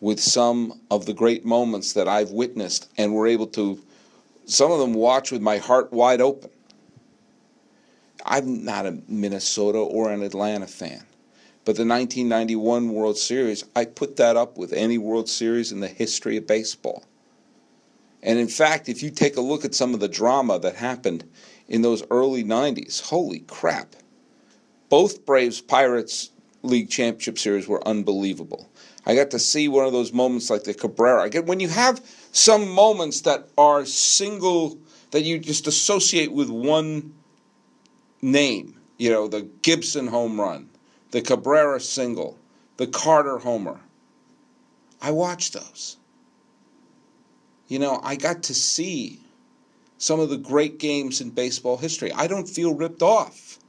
with 0.02 0.20
some 0.20 0.82
of 0.90 1.06
the 1.06 1.14
great 1.14 1.46
moments 1.46 1.94
that 1.94 2.08
I've 2.08 2.32
witnessed 2.32 2.90
and 2.98 3.14
were 3.14 3.28
able 3.28 3.48
to, 3.48 3.80
some 4.46 4.72
of 4.72 4.80
them 4.80 4.96
watch 4.96 5.32
with 5.32 5.42
my 5.42 5.58
heart 5.58 5.94
wide 5.94 6.22
open. 6.22 6.50
I'm 8.26 8.66
not 8.66 8.88
a 8.88 8.98
Minnesota 9.08 9.78
or 9.78 10.12
an 10.12 10.24
Atlanta 10.24 10.66
fan. 10.66 11.06
But 11.66 11.76
the 11.76 11.86
1991 11.86 12.90
World 12.90 13.18
Series, 13.18 13.64
I 13.76 13.86
put 13.86 14.16
that 14.18 14.38
up 14.38 14.58
with 14.58 14.74
any 14.74 14.98
World 14.98 15.30
Series 15.30 15.72
in 15.72 15.82
the 15.82 15.88
history 15.88 16.38
of 16.38 16.48
baseball. 16.48 17.04
And 18.26 18.40
in 18.40 18.48
fact, 18.48 18.90
if 18.90 19.04
you 19.04 19.12
take 19.12 19.38
a 19.38 19.42
look 19.42 19.64
at 19.64 19.76
some 19.76 19.94
of 19.94 20.00
the 20.00 20.08
drama 20.08 20.58
that 20.60 20.76
happened 20.76 21.30
in 21.68 21.84
those 21.84 22.04
early 22.10 22.44
90s, 22.44 23.00
holy 23.00 23.42
crap. 23.42 23.96
Both 24.90 25.28
Braves 25.28 25.62
Pirates 25.62 26.32
League 26.64 26.90
Championship 26.90 27.38
Series 27.38 27.68
were 27.68 27.88
unbelievable. 27.88 28.68
I 29.06 29.14
got 29.14 29.30
to 29.32 29.40
see 29.40 29.68
one 29.68 29.86
of 29.86 29.94
those 29.94 30.12
moments 30.12 30.50
like 30.50 30.64
the 30.64 30.74
Cabrera. 30.74 31.24
Again, 31.24 31.46
when 31.46 31.60
you 31.60 31.70
have 31.70 32.04
some 32.32 32.68
moments 32.68 33.22
that 33.22 33.48
are 33.60 33.86
single, 33.86 34.80
that 35.12 35.22
you 35.22 35.38
just 35.38 35.68
associate 35.68 36.32
with 36.32 36.50
one 36.50 37.14
name, 38.24 38.80
you 38.98 39.12
know, 39.12 39.28
the 39.28 39.44
Gibson 39.62 40.08
home 40.08 40.42
run, 40.42 40.68
the 41.12 41.22
Cabrera 41.22 41.80
single, 41.80 42.40
the 42.78 42.88
Carter 42.88 43.38
homer. 43.38 43.80
I 45.00 45.12
watched 45.12 45.54
those 45.54 45.98
you 47.68 47.80
know, 47.80 48.00
I 48.04 48.16
got 48.16 48.44
to 48.44 48.54
see 48.54 49.20
some 49.98 50.20
of 50.20 50.30
the 50.30 50.38
great 50.38 50.78
games 50.80 51.22
in 51.22 51.30
baseball 51.30 51.78
history. 51.78 52.12
I 52.12 52.28
don't 52.28 52.48
feel 52.48 52.74
ripped 52.74 53.02
off. 53.02 53.60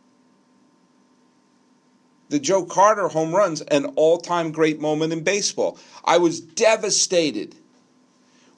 The 2.29 2.39
Joe 2.41 2.65
Carter 2.65 3.09
home 3.09 3.35
runs, 3.35 3.61
an 3.63 3.87
all 3.97 4.19
time 4.19 4.51
great 4.51 4.81
moment 4.81 5.13
in 5.13 5.23
baseball. 5.23 5.79
I 6.05 6.19
was 6.19 6.41
devastated 6.41 7.55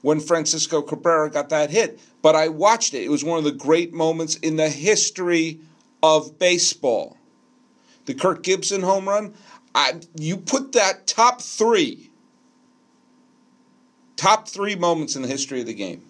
when 0.00 0.20
Francisco 0.20 0.80
Cabrera 0.80 1.30
got 1.30 1.50
that 1.50 1.70
hit, 1.70 2.00
but 2.22 2.34
I 2.34 2.48
watched 2.48 2.94
it. 2.94 3.02
It 3.02 3.10
was 3.10 3.24
one 3.24 3.38
of 3.38 3.44
the 3.44 3.52
great 3.52 3.92
moments 3.92 4.36
in 4.36 4.56
the 4.56 4.68
history 4.68 5.60
of 6.02 6.38
baseball. 6.38 7.18
The 8.06 8.14
Kirk 8.14 8.42
Gibson 8.42 8.82
home 8.82 9.08
run, 9.08 9.34
I, 9.74 10.00
you 10.14 10.38
put 10.38 10.72
that 10.72 11.06
top 11.06 11.42
three, 11.42 12.07
top 14.18 14.48
three 14.48 14.74
moments 14.74 15.16
in 15.16 15.22
the 15.22 15.28
history 15.28 15.60
of 15.60 15.66
the 15.66 15.72
game. 15.72 16.02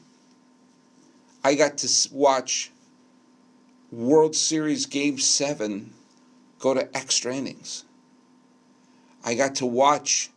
I 1.44 1.54
got 1.54 1.78
to 1.78 2.08
watch 2.10 2.72
World 3.92 4.34
Series 4.34 4.86
Game 4.86 5.18
7 5.18 5.92
go 6.58 6.74
to 6.74 6.96
extra 6.96 7.36
innings. 7.36 7.84
I 9.24 9.34
got 9.34 9.54
to 9.56 9.66
watch 9.66 10.30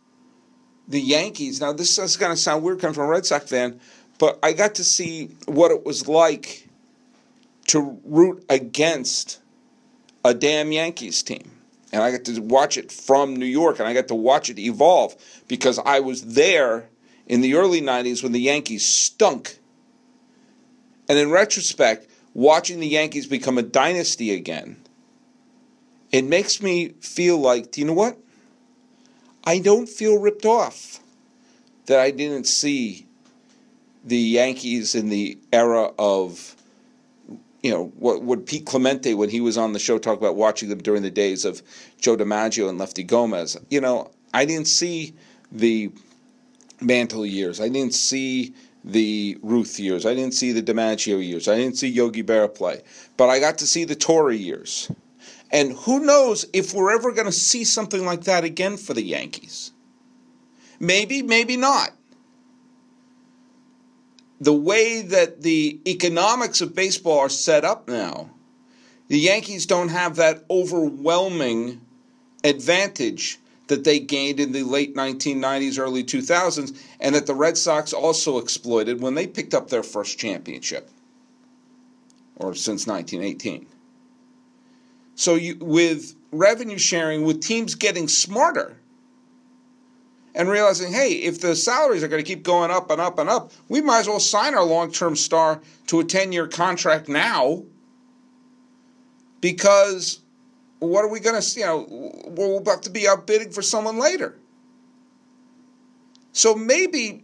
the 0.86 1.00
Yankees. 1.00 1.60
Now, 1.60 1.72
this 1.72 1.98
is 1.98 2.16
going 2.16 2.30
to 2.30 2.36
sound 2.36 2.62
weird 2.62 2.80
coming 2.80 2.94
from 2.94 3.04
a 3.04 3.08
Red 3.08 3.26
Sox 3.26 3.48
fan, 3.48 3.80
but 4.18 4.38
I 4.42 4.52
got 4.52 4.76
to 4.76 4.84
see 4.84 5.34
what 5.46 5.70
it 5.70 5.84
was 5.84 6.06
like 6.06 6.68
to 7.68 7.98
root 8.04 8.44
against 8.48 9.40
a 10.24 10.34
damn 10.34 10.72
Yankees 10.72 11.22
team. 11.22 11.50
And 11.92 12.02
I 12.02 12.10
got 12.10 12.24
to 12.24 12.40
watch 12.40 12.76
it 12.76 12.92
from 12.92 13.34
New 13.34 13.46
York, 13.46 13.78
and 13.78 13.88
I 13.88 13.94
got 13.94 14.08
to 14.08 14.14
watch 14.14 14.50
it 14.50 14.58
evolve 14.58 15.16
because 15.48 15.78
I 15.78 16.00
was 16.00 16.22
there 16.22 16.88
in 17.26 17.40
the 17.40 17.54
early 17.54 17.80
90s 17.80 18.22
when 18.22 18.32
the 18.32 18.40
Yankees 18.40 18.86
stunk. 18.86 19.58
And 21.08 21.18
in 21.18 21.30
retrospect, 21.30 22.08
watching 22.34 22.80
the 22.80 22.88
Yankees 22.88 23.26
become 23.26 23.58
a 23.58 23.62
dynasty 23.62 24.34
again, 24.34 24.76
it 26.10 26.24
makes 26.24 26.62
me 26.62 26.90
feel 27.00 27.38
like, 27.38 27.72
do 27.72 27.80
you 27.80 27.86
know 27.86 27.92
what? 27.92 28.18
I 29.44 29.58
don't 29.58 29.88
feel 29.88 30.18
ripped 30.18 30.44
off 30.44 31.00
that 31.86 31.98
I 31.98 32.10
didn't 32.10 32.46
see 32.46 33.06
the 34.04 34.18
Yankees 34.18 34.94
in 34.94 35.08
the 35.08 35.38
era 35.52 35.90
of, 35.98 36.56
you 37.62 37.70
know, 37.70 37.92
what 37.96 38.22
would 38.22 38.46
Pete 38.46 38.66
Clemente 38.66 39.14
when 39.14 39.30
he 39.30 39.40
was 39.40 39.56
on 39.56 39.72
the 39.72 39.78
show 39.78 39.98
talk 39.98 40.18
about 40.18 40.36
watching 40.36 40.68
them 40.68 40.78
during 40.78 41.02
the 41.02 41.10
days 41.10 41.44
of 41.44 41.62
Joe 41.98 42.16
DiMaggio 42.16 42.68
and 42.68 42.78
Lefty 42.78 43.02
Gomez. 43.02 43.56
You 43.70 43.80
know, 43.80 44.10
I 44.34 44.44
didn't 44.44 44.68
see 44.68 45.14
the 45.50 45.92
Mantle 46.82 47.26
years. 47.26 47.60
I 47.60 47.68
didn't 47.68 47.94
see 47.94 48.54
the 48.84 49.38
Ruth 49.42 49.78
years. 49.78 50.04
I 50.04 50.14
didn't 50.14 50.34
see 50.34 50.52
the 50.52 50.62
DiMaggio 50.62 51.24
years. 51.24 51.48
I 51.48 51.56
didn't 51.56 51.76
see 51.76 51.88
Yogi 51.88 52.22
Berra 52.22 52.52
play. 52.52 52.82
But 53.16 53.28
I 53.28 53.38
got 53.38 53.58
to 53.58 53.66
see 53.66 53.84
the 53.84 53.94
Torre 53.94 54.32
years. 54.32 54.90
And 55.50 55.72
who 55.72 56.00
knows 56.00 56.46
if 56.52 56.72
we're 56.72 56.94
ever 56.94 57.12
going 57.12 57.26
to 57.26 57.32
see 57.32 57.64
something 57.64 58.04
like 58.04 58.24
that 58.24 58.44
again 58.44 58.76
for 58.76 58.94
the 58.94 59.02
Yankees. 59.02 59.72
Maybe, 60.80 61.22
maybe 61.22 61.56
not. 61.56 61.90
The 64.40 64.52
way 64.52 65.02
that 65.02 65.42
the 65.42 65.80
economics 65.86 66.60
of 66.60 66.74
baseball 66.74 67.20
are 67.20 67.28
set 67.28 67.64
up 67.64 67.86
now, 67.86 68.30
the 69.06 69.18
Yankees 69.18 69.66
don't 69.66 69.90
have 69.90 70.16
that 70.16 70.44
overwhelming 70.50 71.82
advantage 72.42 73.38
that 73.72 73.84
they 73.84 73.98
gained 73.98 74.38
in 74.38 74.52
the 74.52 74.64
late 74.64 74.94
1990s, 74.94 75.78
early 75.78 76.04
2000s, 76.04 76.78
and 77.00 77.14
that 77.14 77.26
the 77.26 77.34
Red 77.34 77.56
Sox 77.56 77.94
also 77.94 78.36
exploited 78.36 79.00
when 79.00 79.14
they 79.14 79.26
picked 79.26 79.54
up 79.54 79.70
their 79.70 79.82
first 79.82 80.18
championship, 80.18 80.90
or 82.36 82.54
since 82.54 82.86
1918. 82.86 83.66
So, 85.14 85.36
you, 85.36 85.56
with 85.58 86.14
revenue 86.32 86.76
sharing, 86.76 87.24
with 87.24 87.40
teams 87.40 87.74
getting 87.74 88.08
smarter, 88.08 88.76
and 90.34 90.50
realizing, 90.50 90.92
hey, 90.92 91.12
if 91.12 91.40
the 91.40 91.56
salaries 91.56 92.02
are 92.02 92.08
going 92.08 92.22
to 92.22 92.28
keep 92.28 92.42
going 92.42 92.70
up 92.70 92.90
and 92.90 93.00
up 93.00 93.18
and 93.18 93.30
up, 93.30 93.52
we 93.70 93.80
might 93.80 94.00
as 94.00 94.08
well 94.08 94.20
sign 94.20 94.54
our 94.54 94.64
long 94.64 94.92
term 94.92 95.16
star 95.16 95.62
to 95.86 96.00
a 96.00 96.04
10 96.04 96.32
year 96.32 96.46
contract 96.46 97.08
now 97.08 97.62
because 99.40 100.21
what 100.88 101.04
are 101.04 101.08
we 101.08 101.20
going 101.20 101.40
to, 101.40 101.60
you 101.60 101.66
know, 101.66 102.32
we're 102.36 102.58
about 102.58 102.82
to 102.84 102.90
be 102.90 103.08
outbidding 103.08 103.52
for 103.52 103.62
someone 103.62 103.98
later. 103.98 104.36
So 106.32 106.54
maybe, 106.54 107.22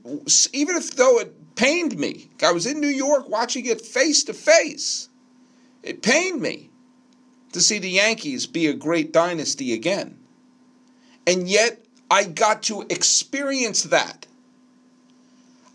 even 0.52 0.76
if 0.76 0.94
though 0.94 1.18
it 1.18 1.56
pained 1.56 1.98
me, 1.98 2.30
I 2.42 2.52
was 2.52 2.66
in 2.66 2.80
New 2.80 2.88
York 2.88 3.28
watching 3.28 3.66
it 3.66 3.80
face 3.80 4.22
to 4.24 4.34
face, 4.34 5.08
it 5.82 6.02
pained 6.02 6.40
me 6.40 6.70
to 7.52 7.60
see 7.60 7.78
the 7.78 7.90
Yankees 7.90 8.46
be 8.46 8.66
a 8.66 8.74
great 8.74 9.12
dynasty 9.12 9.72
again. 9.72 10.18
And 11.26 11.48
yet, 11.48 11.84
I 12.10 12.24
got 12.24 12.62
to 12.64 12.82
experience 12.88 13.84
that. 13.84 14.26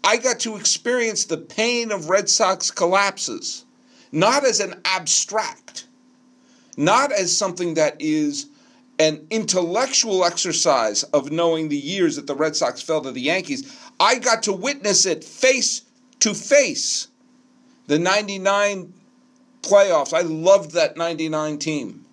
I 0.04 0.18
got 0.18 0.40
to 0.42 0.56
experience 0.56 1.26
the 1.26 1.38
pain 1.38 1.92
of 1.92 2.10
Red 2.10 2.30
Sox 2.30 2.72
collapses, 2.72 3.66
not 4.12 4.46
as 4.46 4.60
an 4.60 4.82
abstract, 4.86 5.88
not 6.78 7.12
as 7.12 7.36
something 7.36 7.76
that 7.76 7.96
is 8.00 8.48
an 9.00 9.26
intellectual 9.30 10.24
exercise 10.24 11.04
of 11.04 11.32
knowing 11.32 11.70
the 11.70 11.78
years 11.78 12.16
that 12.16 12.28
the 12.28 12.36
Red 12.36 12.56
Sox 12.56 12.82
fell 12.82 13.02
to 13.02 13.12
the 13.12 13.22
Yankees. 13.22 13.76
I 14.00 14.20
got 14.20 14.44
to 14.44 14.54
witness 14.54 15.06
it 15.06 15.24
face 15.24 15.82
to 16.20 16.34
face. 16.34 17.08
The 17.88 18.00
99 18.00 18.94
playoffs, 19.62 20.14
I 20.14 20.22
loved 20.22 20.72
that 20.72 20.96
99 20.96 21.58
team. 21.58 22.06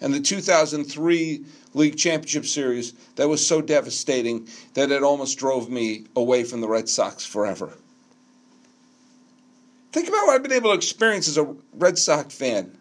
And 0.00 0.12
the 0.12 0.20
2003 0.20 1.44
League 1.74 1.96
Championship 1.96 2.44
Series 2.44 2.92
that 3.16 3.28
was 3.28 3.46
so 3.46 3.62
devastating 3.62 4.48
that 4.74 4.90
it 4.90 5.02
almost 5.02 5.38
drove 5.38 5.70
me 5.70 6.06
away 6.16 6.44
from 6.44 6.60
the 6.60 6.68
Red 6.68 6.88
Sox 6.88 7.24
forever. 7.24 7.72
Think 9.92 10.08
about 10.08 10.26
what 10.26 10.34
I've 10.34 10.42
been 10.42 10.52
able 10.52 10.70
to 10.70 10.76
experience 10.76 11.28
as 11.28 11.38
a 11.38 11.54
Red 11.74 11.98
Sox 11.98 12.34
fan. 12.34 12.76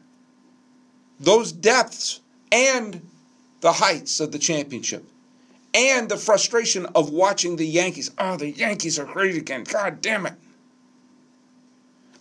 Those 1.22 1.52
depths 1.52 2.20
and 2.52 3.02
the 3.62 3.72
heights 3.72 4.20
of 4.20 4.32
the 4.32 4.40
championship. 4.40 5.06
And 5.74 6.10
the 6.10 6.18
frustration 6.18 6.86
of 6.88 7.12
watching 7.12 7.56
the 7.56 7.66
Yankees. 7.66 8.12
Oh, 8.18 8.36
the 8.36 8.50
Yankees 8.50 9.00
are 9.00 9.06
great 9.06 9.38
again. 9.38 9.64
God 9.64 10.02
damn 10.02 10.26
it. 10.26 10.34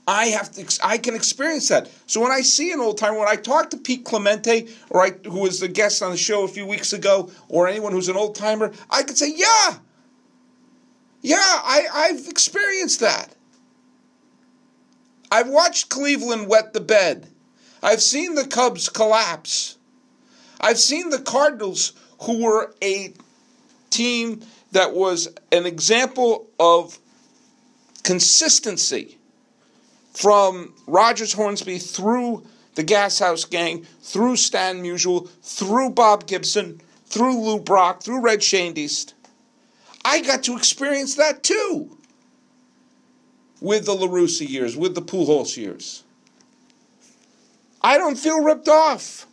I 0.07 0.27
have 0.27 0.53
to, 0.53 0.79
I 0.85 0.99
can 0.99 1.15
experience 1.15 1.69
that. 1.69 1.91
So 2.07 2.21
when 2.21 2.31
I 2.31 2.41
see 2.43 2.73
an 2.73 2.81
old 2.81 2.99
timer, 2.99 3.19
when 3.19 3.29
I 3.29 3.37
talk 3.37 3.71
to 3.71 3.77
Pete 3.77 4.05
Clemente, 4.05 4.69
I, 4.95 5.15
who 5.25 5.41
was 5.41 5.61
the 5.61 5.69
guest 5.69 6.03
on 6.03 6.11
the 6.11 6.17
show 6.17 6.45
a 6.45 6.49
few 6.49 6.67
weeks 6.67 6.93
ago, 6.93 7.31
or 7.49 7.69
anyone 7.69 7.93
who's 7.93 8.09
an 8.09 8.17
old 8.17 8.35
timer, 8.35 8.73
I 8.91 9.03
could 9.03 9.17
say, 9.17 9.33
yeah, 9.35 9.79
yeah, 11.23 11.37
I, 11.39 11.87
I've 11.93 12.29
experienced 12.29 13.01
that. 13.01 13.35
I've 15.31 15.49
watched 15.49 15.91
Cleveland 15.91 16.49
wet 16.49 16.73
the 16.73 16.81
bed. 16.81 17.29
I've 17.83 18.03
seen 18.03 18.35
the 18.35 18.47
Cubs 18.47 18.89
collapse. 18.89 19.77
I've 20.61 20.79
seen 20.79 21.11
the 21.11 21.21
Cardinals, 21.21 21.93
who 22.23 22.45
were 22.45 22.75
a 22.83 23.15
team 23.89 24.41
that 24.73 24.95
was 24.95 25.29
an 25.51 25.67
example 25.67 26.49
of 26.59 26.99
consistency 28.03 29.19
from 30.13 30.75
Rogers 30.87 31.33
Hornsby 31.33 31.79
through 31.79 32.47
the 32.75 32.85
Gashouse 32.85 33.49
Gang, 33.49 33.87
through 34.03 34.37
Stan 34.37 34.83
Musial, 34.83 35.29
through 35.43 35.91
Bob 35.91 36.27
Gibson, 36.27 36.81
through 37.07 37.39
Lou 37.41 37.61
Brock, 37.61 38.03
through 38.03 38.21
Red 38.21 38.41
Schoendienst. 38.41 39.15
I 40.05 40.21
got 40.23 40.43
to 40.45 40.57
experience 40.57 41.15
that 41.17 41.43
too 41.43 41.97
with 43.61 43.85
the 43.85 43.95
La 43.95 44.07
Russa 44.07 44.49
years, 44.49 44.77
with 44.77 44.95
the 44.95 45.03
Pujols 45.03 45.57
years. 45.57 46.05
I 47.83 47.99
don't 47.99 48.19
feel 48.19 48.43
ripped 48.43 48.69
off. 48.69 49.27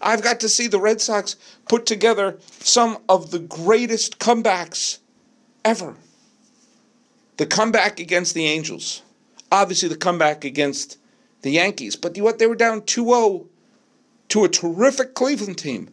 I've 0.00 0.22
got 0.22 0.40
to 0.40 0.48
see 0.48 0.66
the 0.66 0.80
Red 0.80 1.00
Sox 1.00 1.36
put 1.68 1.86
together 1.86 2.38
some 2.58 2.98
of 3.08 3.30
the 3.30 3.38
greatest 3.38 4.18
comebacks 4.18 4.98
ever. 5.64 5.94
The 7.36 7.46
comeback 7.46 8.00
against 8.00 8.34
the 8.34 8.46
Angels. 8.46 9.02
Obviously, 9.50 9.88
the 9.88 9.96
comeback 9.96 10.44
against 10.44 10.98
the 11.42 11.50
Yankees. 11.50 11.94
But 11.94 12.16
you 12.16 12.24
what? 12.24 12.38
They 12.38 12.46
were 12.46 12.56
down 12.56 12.82
2 12.82 13.04
0 13.04 13.46
to 14.28 14.44
a 14.44 14.48
terrific 14.48 15.14
Cleveland 15.14 15.58
team. 15.58 15.90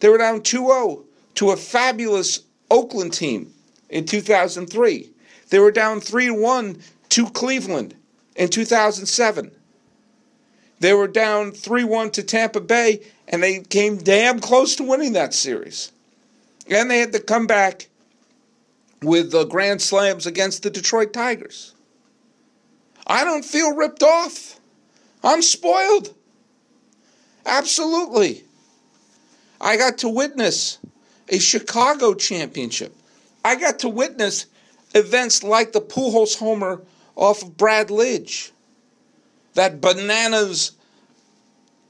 They 0.00 0.08
were 0.08 0.18
down 0.18 0.42
2 0.42 0.58
0 0.58 1.04
to 1.36 1.50
a 1.50 1.56
fabulous 1.56 2.40
Oakland 2.70 3.12
team 3.12 3.52
in 3.88 4.04
2003. 4.04 5.10
They 5.50 5.58
were 5.58 5.70
down 5.70 6.00
3 6.00 6.30
1 6.30 6.82
to 7.10 7.30
Cleveland 7.30 7.94
in 8.34 8.48
2007. 8.48 9.52
They 10.80 10.92
were 10.92 11.08
down 11.08 11.52
3 11.52 11.84
1 11.84 12.10
to 12.12 12.22
Tampa 12.22 12.60
Bay, 12.60 13.00
and 13.28 13.42
they 13.42 13.60
came 13.60 13.96
damn 13.96 14.40
close 14.40 14.76
to 14.76 14.84
winning 14.84 15.14
that 15.14 15.34
series. 15.34 15.92
And 16.68 16.90
they 16.90 16.98
had 16.98 17.12
to 17.12 17.20
come 17.20 17.46
back 17.46 17.88
with 19.02 19.30
the 19.30 19.44
grand 19.44 19.80
slams 19.80 20.26
against 20.26 20.62
the 20.62 20.70
Detroit 20.70 21.12
Tigers. 21.12 21.74
I 23.06 23.24
don't 23.24 23.44
feel 23.44 23.74
ripped 23.74 24.02
off. 24.02 24.58
I'm 25.22 25.42
spoiled. 25.42 26.14
Absolutely. 27.44 28.44
I 29.60 29.76
got 29.76 29.98
to 29.98 30.08
witness 30.08 30.78
a 31.28 31.38
Chicago 31.38 32.14
championship. 32.14 32.94
I 33.44 33.54
got 33.56 33.78
to 33.80 33.88
witness 33.88 34.46
events 34.94 35.42
like 35.42 35.72
the 35.72 35.80
Pujols 35.80 36.36
homer 36.38 36.82
off 37.14 37.42
of 37.42 37.56
Brad 37.56 37.88
Lidge. 37.88 38.50
That 39.56 39.80
bananas 39.80 40.72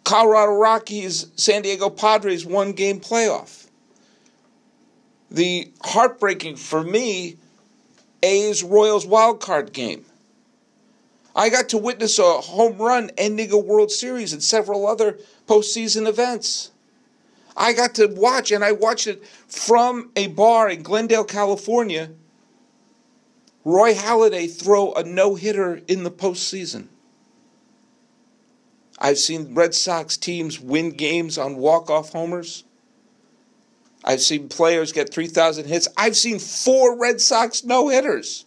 Colorado 0.05 0.53
Rockies, 0.53 1.27
San 1.35 1.63
Diego 1.63 1.91
Padres 1.91 2.47
one 2.47 2.73
game 2.73 3.01
playoff. 3.01 3.67
The 5.33 5.73
heartbreaking 5.83 6.57
for 6.57 6.85
me 6.85 7.39
A's 8.23 8.63
Royals 8.63 9.05
wild 9.05 9.41
card 9.41 9.73
game. 9.73 10.05
I 11.35 11.49
got 11.49 11.69
to 11.71 11.79
witness 11.79 12.21
a 12.21 12.41
home 12.41 12.79
run 12.79 13.11
ending 13.19 13.51
a 13.51 13.59
World 13.59 13.91
Series 13.91 14.33
and 14.33 14.43
several 14.43 14.87
other 14.87 15.19
postseason 15.49 16.07
events. 16.07 16.71
I 17.57 17.73
got 17.73 17.97
to 17.97 18.07
watch, 18.07 18.53
and 18.53 18.65
I 18.65 18.71
watched 18.71 19.09
it 19.09 19.27
from 19.49 20.13
a 20.15 20.29
bar 20.29 20.71
in 20.71 20.85
Glendale, 20.85 21.25
California. 21.25 22.11
Roy 23.65 23.93
Halladay 23.93 24.49
throw 24.49 24.93
a 24.93 25.03
no 25.03 25.35
hitter 25.35 25.83
in 25.89 26.05
the 26.05 26.13
postseason. 26.13 26.87
I've 28.99 29.19
seen 29.19 29.55
Red 29.55 29.75
Sox 29.75 30.17
teams 30.17 30.61
win 30.61 30.91
games 30.91 31.37
on 31.39 31.57
walk 31.57 31.91
off 31.91 32.13
homers. 32.13 32.65
I've 34.05 34.21
seen 34.21 34.49
players 34.49 34.93
get 34.93 35.13
3,000 35.13 35.67
hits. 35.67 35.89
I've 35.97 36.17
seen 36.17 36.39
four 36.39 36.99
Red 36.99 37.21
Sox 37.21 37.65
no 37.65 37.89
hitters. 37.89 38.47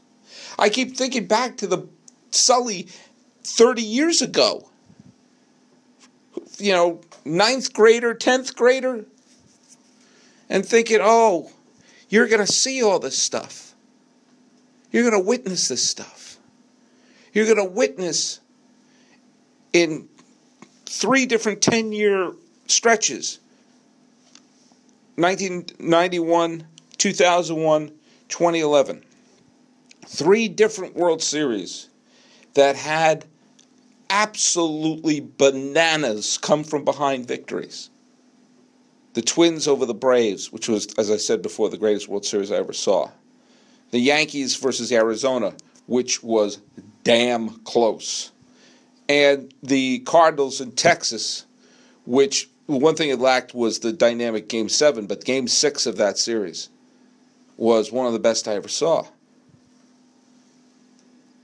I 0.58 0.70
keep 0.70 0.96
thinking 0.96 1.28
back 1.28 1.58
to 1.58 1.68
the 1.68 1.88
Sully 2.32 2.88
30 3.44 3.82
years 3.82 4.22
ago. 4.22 4.70
You 6.58 6.74
know, 6.74 7.02
ninth 7.26 7.74
grader, 7.74 8.14
10th 8.16 8.56
grader, 8.56 9.06
and 10.50 10.66
thinking, 10.66 11.00
oh, 11.02 11.52
you're 12.10 12.28
going 12.28 12.46
to 12.46 12.52
see 12.52 12.82
all 12.82 13.00
this 13.00 13.18
stuff. 13.18 13.76
You're 14.92 15.10
going 15.10 15.22
to 15.22 15.28
witness 15.28 15.68
this 15.68 15.88
stuff. 15.88 16.38
You're 17.34 17.46
going 17.46 17.58
to 17.58 17.72
witness 17.72 18.40
in 19.72 20.10
three 20.90 21.28
different 21.28 21.62
10 21.62 21.92
year 21.92 22.32
stretches 22.66 23.40
1991, 25.16 26.66
2001, 26.98 27.92
2011. 28.28 29.04
Three 30.08 30.48
different 30.48 30.96
World 30.96 31.22
Series 31.22 31.90
that 32.56 32.76
had 32.76 33.26
absolutely 34.10 35.20
bananas 35.38 36.40
come 36.40 36.64
from 36.64 36.84
behind 36.84 37.28
victories. 37.28 37.92
The 39.14 39.22
Twins 39.22 39.68
over 39.68 39.86
the 39.86 39.94
Braves, 39.94 40.52
which 40.52 40.68
was, 40.68 40.88
as 40.98 41.12
I 41.12 41.18
said 41.18 41.42
before, 41.42 41.70
the 41.70 41.78
greatest 41.78 42.08
World 42.08 42.26
Series 42.26 42.52
I 42.52 42.56
ever 42.56 42.74
saw. 42.74 43.12
The 43.92 44.00
Yankees 44.00 44.56
versus 44.56 44.92
Arizona, 44.92 45.54
which 45.86 46.24
was 46.24 46.60
damn 47.04 47.50
close. 47.60 48.32
And 49.10 49.52
the 49.64 50.00
Cardinals 50.00 50.62
in 50.62 50.72
Texas, 50.72 51.46
which 52.06 52.48
one 52.68 52.96
thing 52.96 53.10
it 53.10 53.20
lacked 53.20 53.56
was 53.56 53.80
the 53.80 53.92
dynamic 53.92 54.48
game 54.48 54.70
seven, 54.70 55.08
but 55.08 55.26
game 55.26 55.48
six 55.48 55.88
of 55.88 55.98
that 55.98 56.20
series 56.20 56.70
was 57.58 57.92
one 57.92 58.06
of 58.06 58.14
the 58.14 58.20
best 58.20 58.48
I 58.48 58.54
ever 58.54 58.68
saw. 58.68 59.08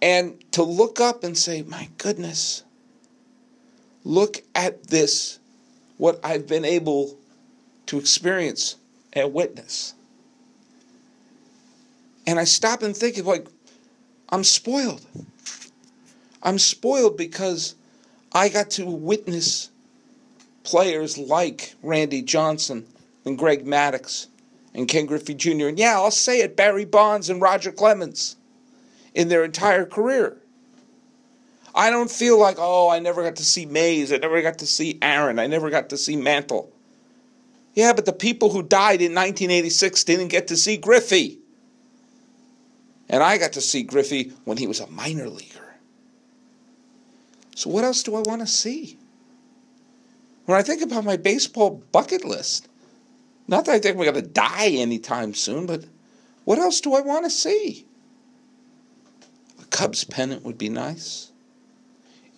And 0.01 0.39
to 0.51 0.61
look 0.61 1.01
up 1.01 1.23
and 1.23 1.35
say, 1.35 1.63
my 1.63 1.89
goodness, 1.97 2.63
look 4.03 4.43
at 4.53 4.87
this, 4.87 5.39
what 5.97 6.19
I've 6.23 6.47
been 6.47 6.65
able 6.65 7.17
to 7.87 7.97
experience 7.97 8.75
and 9.13 9.33
witness. 9.33 9.95
And 12.27 12.39
I 12.39 12.43
stop 12.43 12.83
and 12.83 12.95
think 12.95 13.17
of 13.17 13.25
like, 13.25 13.47
I'm 14.29 14.43
spoiled. 14.43 15.01
I'm 16.45 16.59
spoiled 16.59 17.17
because 17.17 17.73
I 18.31 18.49
got 18.49 18.69
to 18.71 18.85
witness 18.85 19.71
players 20.63 21.17
like 21.17 21.73
Randy 21.81 22.21
Johnson 22.21 22.85
and 23.25 23.35
Greg 23.35 23.65
Maddux 23.65 24.27
and 24.75 24.87
Ken 24.87 25.07
Griffey 25.07 25.33
Jr. 25.33 25.67
And 25.67 25.79
yeah, 25.79 25.95
I'll 25.95 26.11
say 26.11 26.41
it, 26.41 26.55
Barry 26.55 26.85
Bonds 26.85 27.31
and 27.31 27.41
Roger 27.41 27.71
Clemens 27.71 28.35
in 29.15 29.27
their 29.27 29.43
entire 29.43 29.87
career. 29.87 30.37
I 31.73 31.89
don't 31.89 32.11
feel 32.11 32.39
like, 32.39 32.57
oh, 32.59 32.89
I 32.89 32.99
never 32.99 33.23
got 33.23 33.37
to 33.37 33.43
see 33.43 33.65
Mays, 33.65 34.13
I 34.13 34.17
never 34.17 34.41
got 34.43 34.59
to 34.59 34.67
see 34.67 34.99
Aaron, 35.01 35.39
I 35.39 35.47
never 35.47 35.71
got 35.71 35.89
to 35.89 35.97
see 35.97 36.15
Mantle. 36.15 36.71
Yeah, 37.73 37.91
but 37.91 38.05
the 38.05 38.13
people 38.13 38.51
who 38.51 38.61
died 38.61 39.01
in 39.01 39.15
1986 39.15 40.03
didn't 40.03 40.27
get 40.27 40.47
to 40.47 40.55
see 40.55 40.77
Griffey. 40.77 41.39
And 43.09 43.21
I 43.21 43.37
got 43.37 43.53
to 43.53 43.61
see 43.61 43.83
Griffey 43.83 44.31
when 44.45 44.57
he 44.57 44.67
was 44.67 44.79
a 44.79 44.87
minor 44.87 45.27
leaguer. 45.27 45.64
So, 47.55 47.69
what 47.69 47.85
else 47.85 48.03
do 48.03 48.15
I 48.15 48.21
want 48.21 48.41
to 48.41 48.47
see? 48.47 48.99
When 50.45 50.57
I 50.57 50.61
think 50.61 50.81
about 50.81 51.05
my 51.05 51.17
baseball 51.17 51.81
bucket 51.91 52.23
list, 52.23 52.67
not 53.47 53.65
that 53.65 53.75
I 53.75 53.79
think 53.79 53.97
we're 53.97 54.11
going 54.11 54.23
to 54.23 54.29
die 54.29 54.67
anytime 54.67 55.33
soon, 55.33 55.65
but 55.65 55.85
what 56.43 56.59
else 56.59 56.81
do 56.81 56.93
I 56.93 57.01
want 57.01 57.25
to 57.25 57.29
see? 57.29 57.87
A 59.61 59.65
Cubs 59.65 60.03
pennant 60.03 60.43
would 60.43 60.57
be 60.57 60.69
nice. 60.69 61.31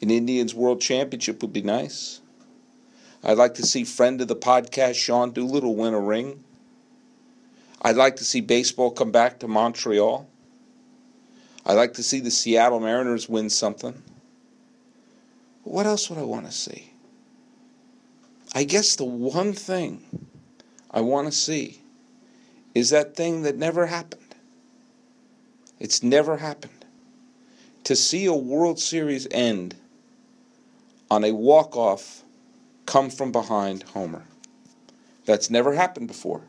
An 0.02 0.12
Indians 0.12 0.54
World 0.54 0.80
Championship 0.80 1.42
would 1.42 1.52
be 1.52 1.64
nice. 1.64 2.22
I'd 3.24 3.38
like 3.38 3.56
to 3.56 3.66
see 3.66 3.84
friend 3.84 4.22
of 4.22 4.28
the 4.28 4.36
podcast 4.36 4.96
Sean 4.96 5.32
Doolittle 5.32 5.76
win 5.76 5.96
a 5.96 6.00
ring. 6.00 6.44
I'd 7.82 7.96
like 7.96 8.18
to 8.18 8.24
see 8.24 8.42
baseball 8.42 8.92
come 8.92 9.12
back 9.12 9.40
to 9.40 9.48
Montreal. 9.48 10.30
I'd 11.66 11.74
like 11.74 11.96
to 11.96 12.04
see 12.04 12.20
the 12.20 12.32
Seattle 12.32 12.80
Mariners 12.80 13.28
win 13.28 13.50
something. 13.50 14.04
What 15.68 15.86
else 15.86 16.10
would 16.10 16.18
I 16.18 16.24
want 16.24 16.46
to 16.46 16.52
see? 16.52 16.94
I 18.56 18.64
guess 18.64 18.96
the 18.96 19.04
one 19.04 19.52
thing 19.52 20.02
I 20.90 21.02
want 21.02 21.28
to 21.28 21.32
see 21.32 21.82
is 22.74 22.90
that 22.92 23.16
thing 23.16 23.42
that 23.42 23.58
never 23.58 23.88
happened. 23.88 24.36
It's 25.78 26.02
never 26.02 26.38
happened. 26.38 26.86
To 27.84 27.98
see 27.98 28.26
a 28.26 28.34
World 28.34 28.80
Series 28.80 29.28
end 29.30 29.76
on 31.12 31.26
a 31.26 31.34
walk-off 31.34 32.24
come 32.86 33.10
from 33.10 33.34
behind 33.34 33.84
homer. 33.84 34.24
That's 35.26 35.50
never 35.50 35.74
happened 35.74 36.08
before. 36.08 36.44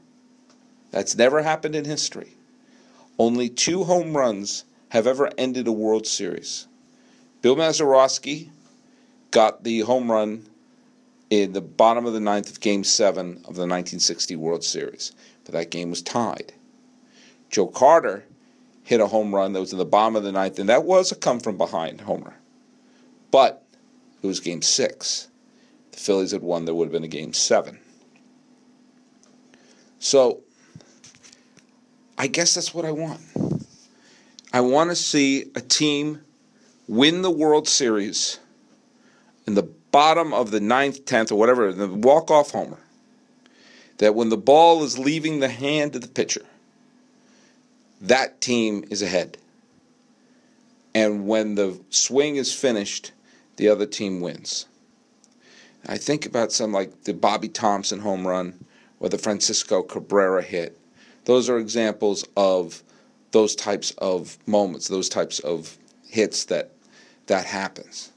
That's 0.93 1.17
never 1.17 1.43
happened 1.43 1.75
in 1.75 1.85
history. 1.85 2.35
Only 3.19 3.49
two 3.49 3.83
home 3.83 4.17
runs 4.17 4.65
have 4.91 5.09
ever 5.09 5.31
ended 5.37 5.67
a 5.67 5.73
World 5.73 6.07
Series. 6.07 6.69
Bill 7.43 7.57
Mazeroski 7.57 8.51
got 9.31 9.65
the 9.65 9.81
home 9.81 10.11
run 10.11 10.47
in 11.31 11.53
the 11.53 11.61
bottom 11.61 12.07
of 12.07 12.13
the 12.13 12.21
ninth 12.21 12.51
of 12.51 12.61
Game 12.61 12.85
7 12.85 13.21
of 13.21 13.55
the 13.55 13.67
1960 13.67 14.37
World 14.37 14.65
Series, 14.65 15.13
but 15.45 15.53
that 15.53 15.71
game 15.71 15.91
was 15.91 16.03
tied. 16.03 16.53
Joe 17.51 17.67
Carter 17.67 18.25
hit 18.83 19.01
a 19.01 19.07
home 19.07 19.35
run 19.35 19.53
that 19.53 19.61
was 19.61 19.73
in 19.73 19.79
the 19.79 19.85
bottom 19.85 20.17
of 20.17 20.23
the 20.23 20.33
ninth, 20.33 20.59
and 20.59 20.69
that 20.69 20.85
was 20.85 21.13
a 21.13 21.17
come 21.17 21.41
from 21.41 21.59
behind 21.59 22.01
homer. 22.01 22.35
But 23.31 23.63
it 24.23 24.27
was 24.27 24.41
game 24.41 24.63
six. 24.63 25.29
The 25.93 25.99
Phillies 25.99 26.33
had 26.33 26.43
won, 26.43 26.65
there 26.65 26.75
would 26.75 26.87
have 26.87 26.93
been 26.93 27.05
a 27.05 27.09
game 27.09 27.33
seven. 27.33 27.79
So 29.99 30.43
I 32.17 32.27
guess 32.27 32.55
that's 32.55 32.73
what 32.73 32.85
I 32.85 32.93
want. 32.93 33.21
I 34.53 34.63
want 34.63 34.91
to 34.91 34.97
see 34.97 35.51
a 35.55 35.61
team 35.61 36.23
win 36.87 37.21
the 37.21 37.31
World 37.31 37.69
Series 37.69 38.39
bottom 39.91 40.33
of 40.33 40.51
the 40.51 40.61
ninth, 40.61 41.05
tenth, 41.05 41.33
or 41.33 41.39
whatever, 41.39 41.73
the 41.73 41.89
walk 41.89 42.31
off 42.31 42.53
homer. 42.53 42.79
That 43.99 44.15
when 44.15 44.29
the 44.29 44.37
ball 44.37 44.85
is 44.85 44.99
leaving 44.99 45.41
the 45.41 45.49
hand 45.49 45.97
of 45.97 46.03
the 46.03 46.09
pitcher, 46.09 46.45
that 48.01 48.41
team 48.41 48.85
is 48.91 49.03
ahead. 49.03 49.39
And 50.95 51.27
when 51.27 51.57
the 51.57 51.81
swing 51.91 52.37
is 52.37 52.55
finished, 52.55 53.13
the 53.57 53.69
other 53.69 53.87
team 53.87 54.21
wins. 54.21 54.67
I 55.87 55.97
think 55.97 56.27
about 56.27 56.53
some 56.53 56.73
like 56.73 57.05
the 57.05 57.15
Bobby 57.15 57.49
Thomson 57.49 58.01
home 58.01 58.27
run 58.27 58.65
or 59.01 59.09
the 59.09 59.19
Francisco 59.19 59.83
Cabrera 59.83 60.43
hit. 60.43 60.79
Those 61.25 61.49
are 61.49 61.59
examples 61.59 62.25
of 62.37 62.83
those 63.33 63.55
types 63.55 63.91
of 63.99 64.39
moments, 64.47 64.89
those 64.89 65.09
types 65.09 65.39
of 65.41 65.77
hits 66.09 66.45
that 66.47 66.73
that 67.27 67.45
happens. 67.45 68.11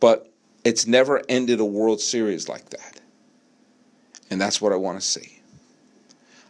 But 0.00 0.31
it's 0.64 0.86
never 0.86 1.22
ended 1.28 1.60
a 1.60 1.64
World 1.64 2.00
Series 2.00 2.48
like 2.48 2.70
that. 2.70 3.00
And 4.30 4.40
that's 4.40 4.60
what 4.60 4.72
I 4.72 4.76
want 4.76 5.00
to 5.00 5.06
see. 5.06 5.40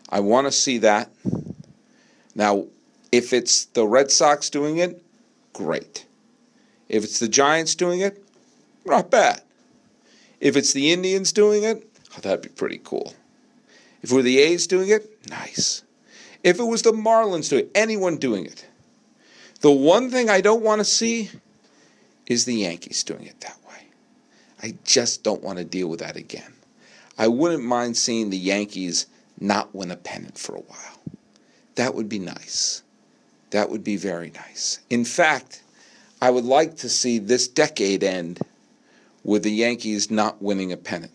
I 0.08 0.20
want 0.20 0.46
to 0.46 0.52
see 0.52 0.78
that. 0.78 1.10
Now, 2.34 2.66
if 3.10 3.32
it's 3.32 3.66
the 3.66 3.86
Red 3.86 4.10
Sox 4.10 4.50
doing 4.50 4.78
it, 4.78 5.02
great. 5.52 6.06
If 6.88 7.04
it's 7.04 7.18
the 7.18 7.28
Giants 7.28 7.74
doing 7.74 8.00
it, 8.00 8.22
not 8.84 9.10
bad. 9.10 9.42
If 10.40 10.56
it's 10.56 10.72
the 10.72 10.92
Indians 10.92 11.32
doing 11.32 11.62
it, 11.62 11.86
oh, 12.16 12.20
that'd 12.20 12.42
be 12.42 12.48
pretty 12.48 12.80
cool. 12.82 13.14
If 14.02 14.10
it 14.10 14.14
were 14.14 14.22
the 14.22 14.38
A's 14.38 14.66
doing 14.66 14.88
it, 14.88 15.08
nice. 15.30 15.82
If 16.42 16.58
it 16.58 16.64
was 16.64 16.82
the 16.82 16.92
Marlins 16.92 17.48
doing 17.48 17.64
it, 17.64 17.70
anyone 17.74 18.16
doing 18.16 18.46
it. 18.46 18.66
The 19.60 19.70
one 19.70 20.10
thing 20.10 20.28
I 20.28 20.40
don't 20.40 20.62
want 20.62 20.80
to 20.80 20.84
see 20.84 21.30
is 22.26 22.44
the 22.44 22.54
Yankees 22.54 23.04
doing 23.04 23.24
it 23.24 23.40
that 23.40 23.56
way. 23.58 23.61
I 24.62 24.76
just 24.84 25.24
don't 25.24 25.42
want 25.42 25.58
to 25.58 25.64
deal 25.64 25.88
with 25.88 26.00
that 26.00 26.16
again. 26.16 26.52
I 27.18 27.28
wouldn't 27.28 27.64
mind 27.64 27.96
seeing 27.96 28.30
the 28.30 28.38
Yankees 28.38 29.06
not 29.40 29.74
win 29.74 29.90
a 29.90 29.96
pennant 29.96 30.38
for 30.38 30.54
a 30.54 30.60
while. 30.60 31.00
That 31.74 31.94
would 31.94 32.08
be 32.08 32.18
nice. 32.18 32.82
That 33.50 33.70
would 33.70 33.84
be 33.84 33.96
very 33.96 34.30
nice. 34.30 34.78
In 34.88 35.04
fact, 35.04 35.62
I 36.20 36.30
would 36.30 36.44
like 36.44 36.76
to 36.78 36.88
see 36.88 37.18
this 37.18 37.48
decade 37.48 38.04
end 38.04 38.40
with 39.24 39.42
the 39.42 39.50
Yankees 39.50 40.10
not 40.10 40.40
winning 40.40 40.72
a 40.72 40.76
pennant 40.76 41.12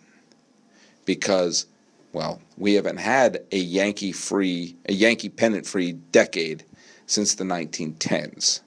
because, 1.05 1.65
well, 2.13 2.41
we 2.57 2.73
haven't 2.73 2.97
had 2.97 3.43
a 3.51 3.57
Yankee 3.57 4.11
free, 4.11 4.75
a 4.87 4.93
Yankee 4.93 5.29
pennant 5.29 5.65
free 5.65 5.93
decade 5.93 6.63
since 7.05 7.35
the 7.35 7.43
1910s. 7.43 8.61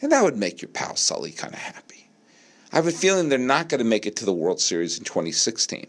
And 0.00 0.10
that 0.10 0.24
would 0.24 0.36
make 0.36 0.62
your 0.62 0.70
pal 0.70 0.96
Sully 0.96 1.32
kind 1.32 1.54
of 1.54 1.60
happy. 1.60 1.85
I 2.72 2.76
have 2.76 2.86
a 2.86 2.92
feeling 2.92 3.28
they're 3.28 3.38
not 3.38 3.68
going 3.68 3.78
to 3.78 3.84
make 3.84 4.06
it 4.06 4.16
to 4.16 4.24
the 4.24 4.32
World 4.32 4.60
Series 4.60 4.98
in 4.98 5.04
2016. 5.04 5.86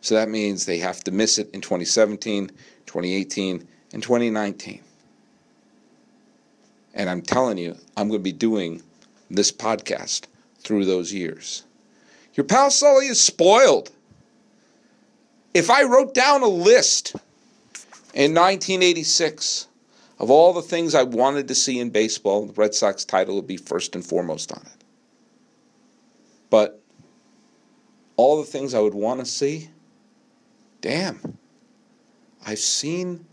So 0.00 0.14
that 0.14 0.28
means 0.28 0.64
they 0.64 0.78
have 0.78 1.02
to 1.04 1.10
miss 1.10 1.38
it 1.38 1.50
in 1.52 1.60
2017, 1.60 2.48
2018, 2.86 3.66
and 3.92 4.02
2019. 4.02 4.80
And 6.94 7.10
I'm 7.10 7.22
telling 7.22 7.58
you, 7.58 7.76
I'm 7.96 8.08
going 8.08 8.20
to 8.20 8.24
be 8.24 8.32
doing 8.32 8.82
this 9.30 9.50
podcast 9.50 10.26
through 10.58 10.84
those 10.84 11.12
years. 11.12 11.64
Your 12.34 12.44
pal 12.44 12.70
Sully 12.70 13.06
is 13.06 13.20
spoiled. 13.20 13.90
If 15.52 15.70
I 15.70 15.84
wrote 15.84 16.14
down 16.14 16.42
a 16.42 16.48
list 16.48 17.16
in 18.12 18.34
1986 18.34 19.68
of 20.18 20.30
all 20.30 20.52
the 20.52 20.62
things 20.62 20.94
I 20.94 21.02
wanted 21.02 21.48
to 21.48 21.54
see 21.54 21.80
in 21.80 21.90
baseball, 21.90 22.46
the 22.46 22.52
Red 22.52 22.74
Sox 22.74 23.04
title 23.04 23.36
would 23.36 23.46
be 23.46 23.56
first 23.56 23.94
and 23.94 24.04
foremost 24.04 24.52
on 24.52 24.62
it. 24.66 24.83
But 26.54 26.80
all 28.16 28.36
the 28.36 28.44
things 28.44 28.74
I 28.74 28.78
would 28.78 28.94
want 28.94 29.18
to 29.18 29.26
see, 29.26 29.70
damn, 30.80 31.36
I've 32.46 32.60
seen 32.60 33.26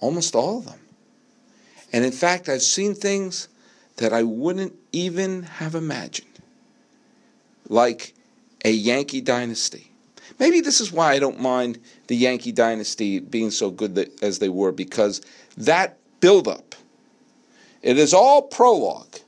almost 0.00 0.34
all 0.34 0.58
of 0.58 0.66
them. 0.66 0.80
And 1.92 2.04
in 2.04 2.10
fact, 2.10 2.48
I've 2.48 2.62
seen 2.62 2.96
things 2.96 3.46
that 3.98 4.12
I 4.12 4.24
wouldn't 4.24 4.74
even 4.90 5.44
have 5.44 5.76
imagined, 5.76 6.40
like 7.68 8.12
a 8.64 8.72
Yankee 8.72 9.20
dynasty. 9.20 9.92
Maybe 10.40 10.60
this 10.60 10.80
is 10.80 10.90
why 10.90 11.12
I 11.12 11.20
don't 11.20 11.38
mind 11.38 11.78
the 12.08 12.16
Yankee 12.16 12.50
dynasty 12.50 13.20
being 13.20 13.52
so 13.52 13.70
good 13.70 13.94
that, 13.94 14.20
as 14.20 14.40
they 14.40 14.48
were, 14.48 14.72
because 14.72 15.20
that 15.56 15.96
buildup, 16.18 16.74
it 17.82 17.98
is 17.98 18.12
all 18.12 18.42
prologue. 18.42 19.20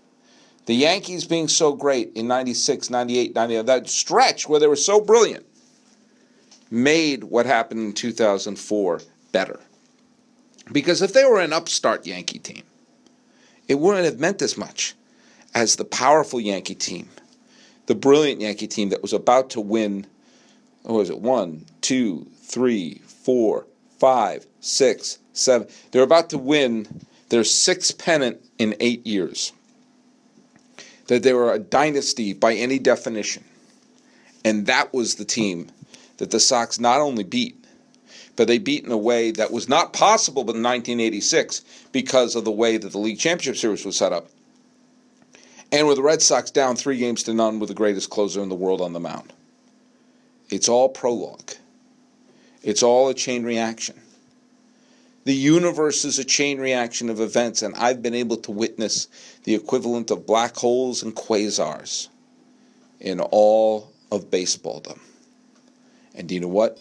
The 0.67 0.75
Yankees 0.75 1.25
being 1.25 1.49
so 1.49 1.73
great 1.73 2.13
in 2.15 2.29
96, 2.29 2.91
98, 2.91 3.35
99, 3.35 3.67
that 3.67 3.89
stretch 3.89 4.49
where 4.49 4.61
they 4.61 4.67
were 4.67 4.77
so 4.77 5.01
brilliant, 5.01 5.47
made 6.71 7.25
what 7.25 7.47
happened 7.47 7.81
in 7.81 7.93
2004 7.93 9.01
better. 9.33 9.61
Because 10.71 11.03
if 11.03 11.13
they 11.13 11.25
were 11.25 11.41
an 11.41 11.53
upstart 11.53 12.07
Yankee 12.07 12.39
team, 12.39 12.63
it 13.67 13.79
wouldn't 13.79 14.05
have 14.05 14.21
meant 14.21 14.43
as 14.43 14.57
much 14.57 14.95
as 15.55 15.77
the 15.77 15.85
powerful 15.85 16.41
Yankee 16.41 16.75
team, 16.75 17.09
the 17.87 17.95
brilliant 17.95 18.41
Yankee 18.41 18.69
team 18.69 18.91
that 18.91 19.03
was 19.03 19.13
about 19.13 19.51
to 19.51 19.61
win, 19.61 20.07
what 20.83 20.95
was 20.95 21.11
it, 21.11 21.21
one, 21.21 21.65
two, 21.81 22.27
three, 22.43 23.01
four, 23.07 23.67
five, 23.99 24.47
six, 24.61 25.19
seven. 25.33 25.69
They're 25.91 26.03
about 26.03 26.31
to 26.31 26.39
win 26.39 26.87
their 27.29 27.45
sixth 27.45 27.99
pennant 27.99 28.45
in 28.59 28.77
eight 28.81 29.07
years. 29.07 29.53
That 31.11 31.25
they 31.25 31.33
were 31.33 31.53
a 31.53 31.59
dynasty 31.59 32.33
by 32.35 32.55
any 32.55 32.79
definition. 32.79 33.43
And 34.45 34.67
that 34.67 34.95
was 34.95 35.17
the 35.17 35.25
team 35.25 35.67
that 36.19 36.31
the 36.31 36.39
Sox 36.39 36.79
not 36.79 37.01
only 37.01 37.25
beat, 37.25 37.65
but 38.37 38.47
they 38.47 38.59
beat 38.59 38.85
in 38.85 38.93
a 38.93 38.97
way 38.97 39.33
that 39.33 39.51
was 39.51 39.69
not 39.69 39.93
possible 39.93 40.43
in 40.43 40.63
1986 40.63 41.65
because 41.91 42.37
of 42.37 42.45
the 42.45 42.53
way 42.53 42.77
that 42.77 42.93
the 42.93 42.99
league 42.99 43.19
championship 43.19 43.57
series 43.57 43.85
was 43.85 43.97
set 43.97 44.13
up. 44.13 44.29
And 45.73 45.89
with 45.89 45.97
the 45.97 46.03
Red 46.05 46.23
Sox 46.23 46.53
down 46.53 46.77
three 46.77 46.99
games 46.99 47.25
to 47.25 47.35
none 47.35 47.59
with 47.59 47.71
the 47.71 47.75
greatest 47.75 48.09
closer 48.11 48.41
in 48.41 48.49
the 48.49 48.55
world 48.55 48.81
on 48.81 48.93
the 48.93 49.01
mound. 49.01 49.33
It's 50.49 50.69
all 50.69 50.89
prologue. 50.89 51.55
It's 52.63 52.85
all 52.85 53.09
a 53.09 53.15
chain 53.15 53.43
reaction. 53.43 54.01
The 55.25 55.35
universe 55.35 56.05
is 56.05 56.19
a 56.19 56.25
chain 56.25 56.59
reaction 56.59 57.11
of 57.11 57.21
events, 57.21 57.61
and 57.63 57.75
I've 57.77 58.03
been 58.03 58.15
able 58.15 58.39
to 58.39 58.51
witness 58.51 59.07
the 59.45 59.55
equivalent 59.55 60.11
of 60.11 60.27
black 60.27 60.57
holes 60.57 61.03
and 61.03 61.15
quasars 61.15 62.09
in 63.01 63.21
all 63.21 63.93
of 64.11 64.31
baseballdom. 64.31 64.99
And 66.15 66.31
you 66.31 66.41
know 66.41 66.49
what? 66.49 66.81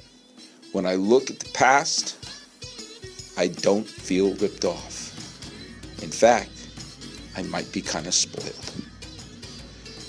When 0.71 0.85
I 0.85 0.95
look 0.95 1.29
at 1.29 1.39
the 1.39 1.49
past, 1.49 2.17
I 3.37 3.47
don't 3.47 3.87
feel 3.87 4.35
ripped 4.35 4.63
off. 4.63 5.13
In 6.01 6.09
fact, 6.09 6.51
I 7.35 7.43
might 7.43 7.71
be 7.73 7.81
kind 7.81 8.07
of 8.07 8.13
spoiled. 8.13 8.73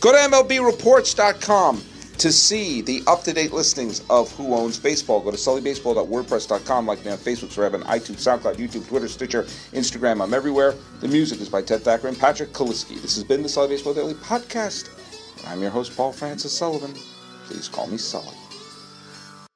Go 0.01 0.13
to 0.13 0.19
MLBReports.com 0.19 1.83
to 2.21 2.31
see 2.31 2.83
the 2.83 3.03
up-to-date 3.07 3.51
listings 3.51 4.03
of 4.11 4.31
who 4.33 4.55
owns 4.55 4.79
baseball. 4.79 5.21
Go 5.21 5.31
to 5.31 5.39
sullybaseball.wordpress.com. 5.39 6.87
Like 6.87 7.03
me 7.03 7.13
on 7.13 7.19
Facebook, 7.19 7.75
on 7.75 7.83
iTunes, 7.85 8.19
SoundCloud, 8.19 8.57
YouTube, 8.57 8.87
Twitter, 8.87 9.09
Stitcher, 9.09 9.45
Instagram. 9.73 10.23
I'm 10.23 10.35
everywhere. 10.35 10.75
The 11.01 11.09
music 11.09 11.41
is 11.41 11.49
by 11.49 11.63
Ted 11.63 11.83
Thacker 11.83 12.09
and 12.09 12.19
Patrick 12.19 12.53
Kaliski. 12.53 13.01
This 13.01 13.15
has 13.15 13.25
been 13.25 13.43
the 13.43 13.49
Sully 13.49 13.69
Baseball 13.69 13.95
Daily 13.95 14.15
Podcast. 14.15 14.91
I'm 15.47 15.63
your 15.63 15.71
host, 15.71 15.97
Paul 15.97 16.13
Francis 16.13 16.53
Sullivan. 16.53 16.95
Please 17.47 17.69
call 17.69 17.87
me 17.87 17.97
Sully. 17.97 18.37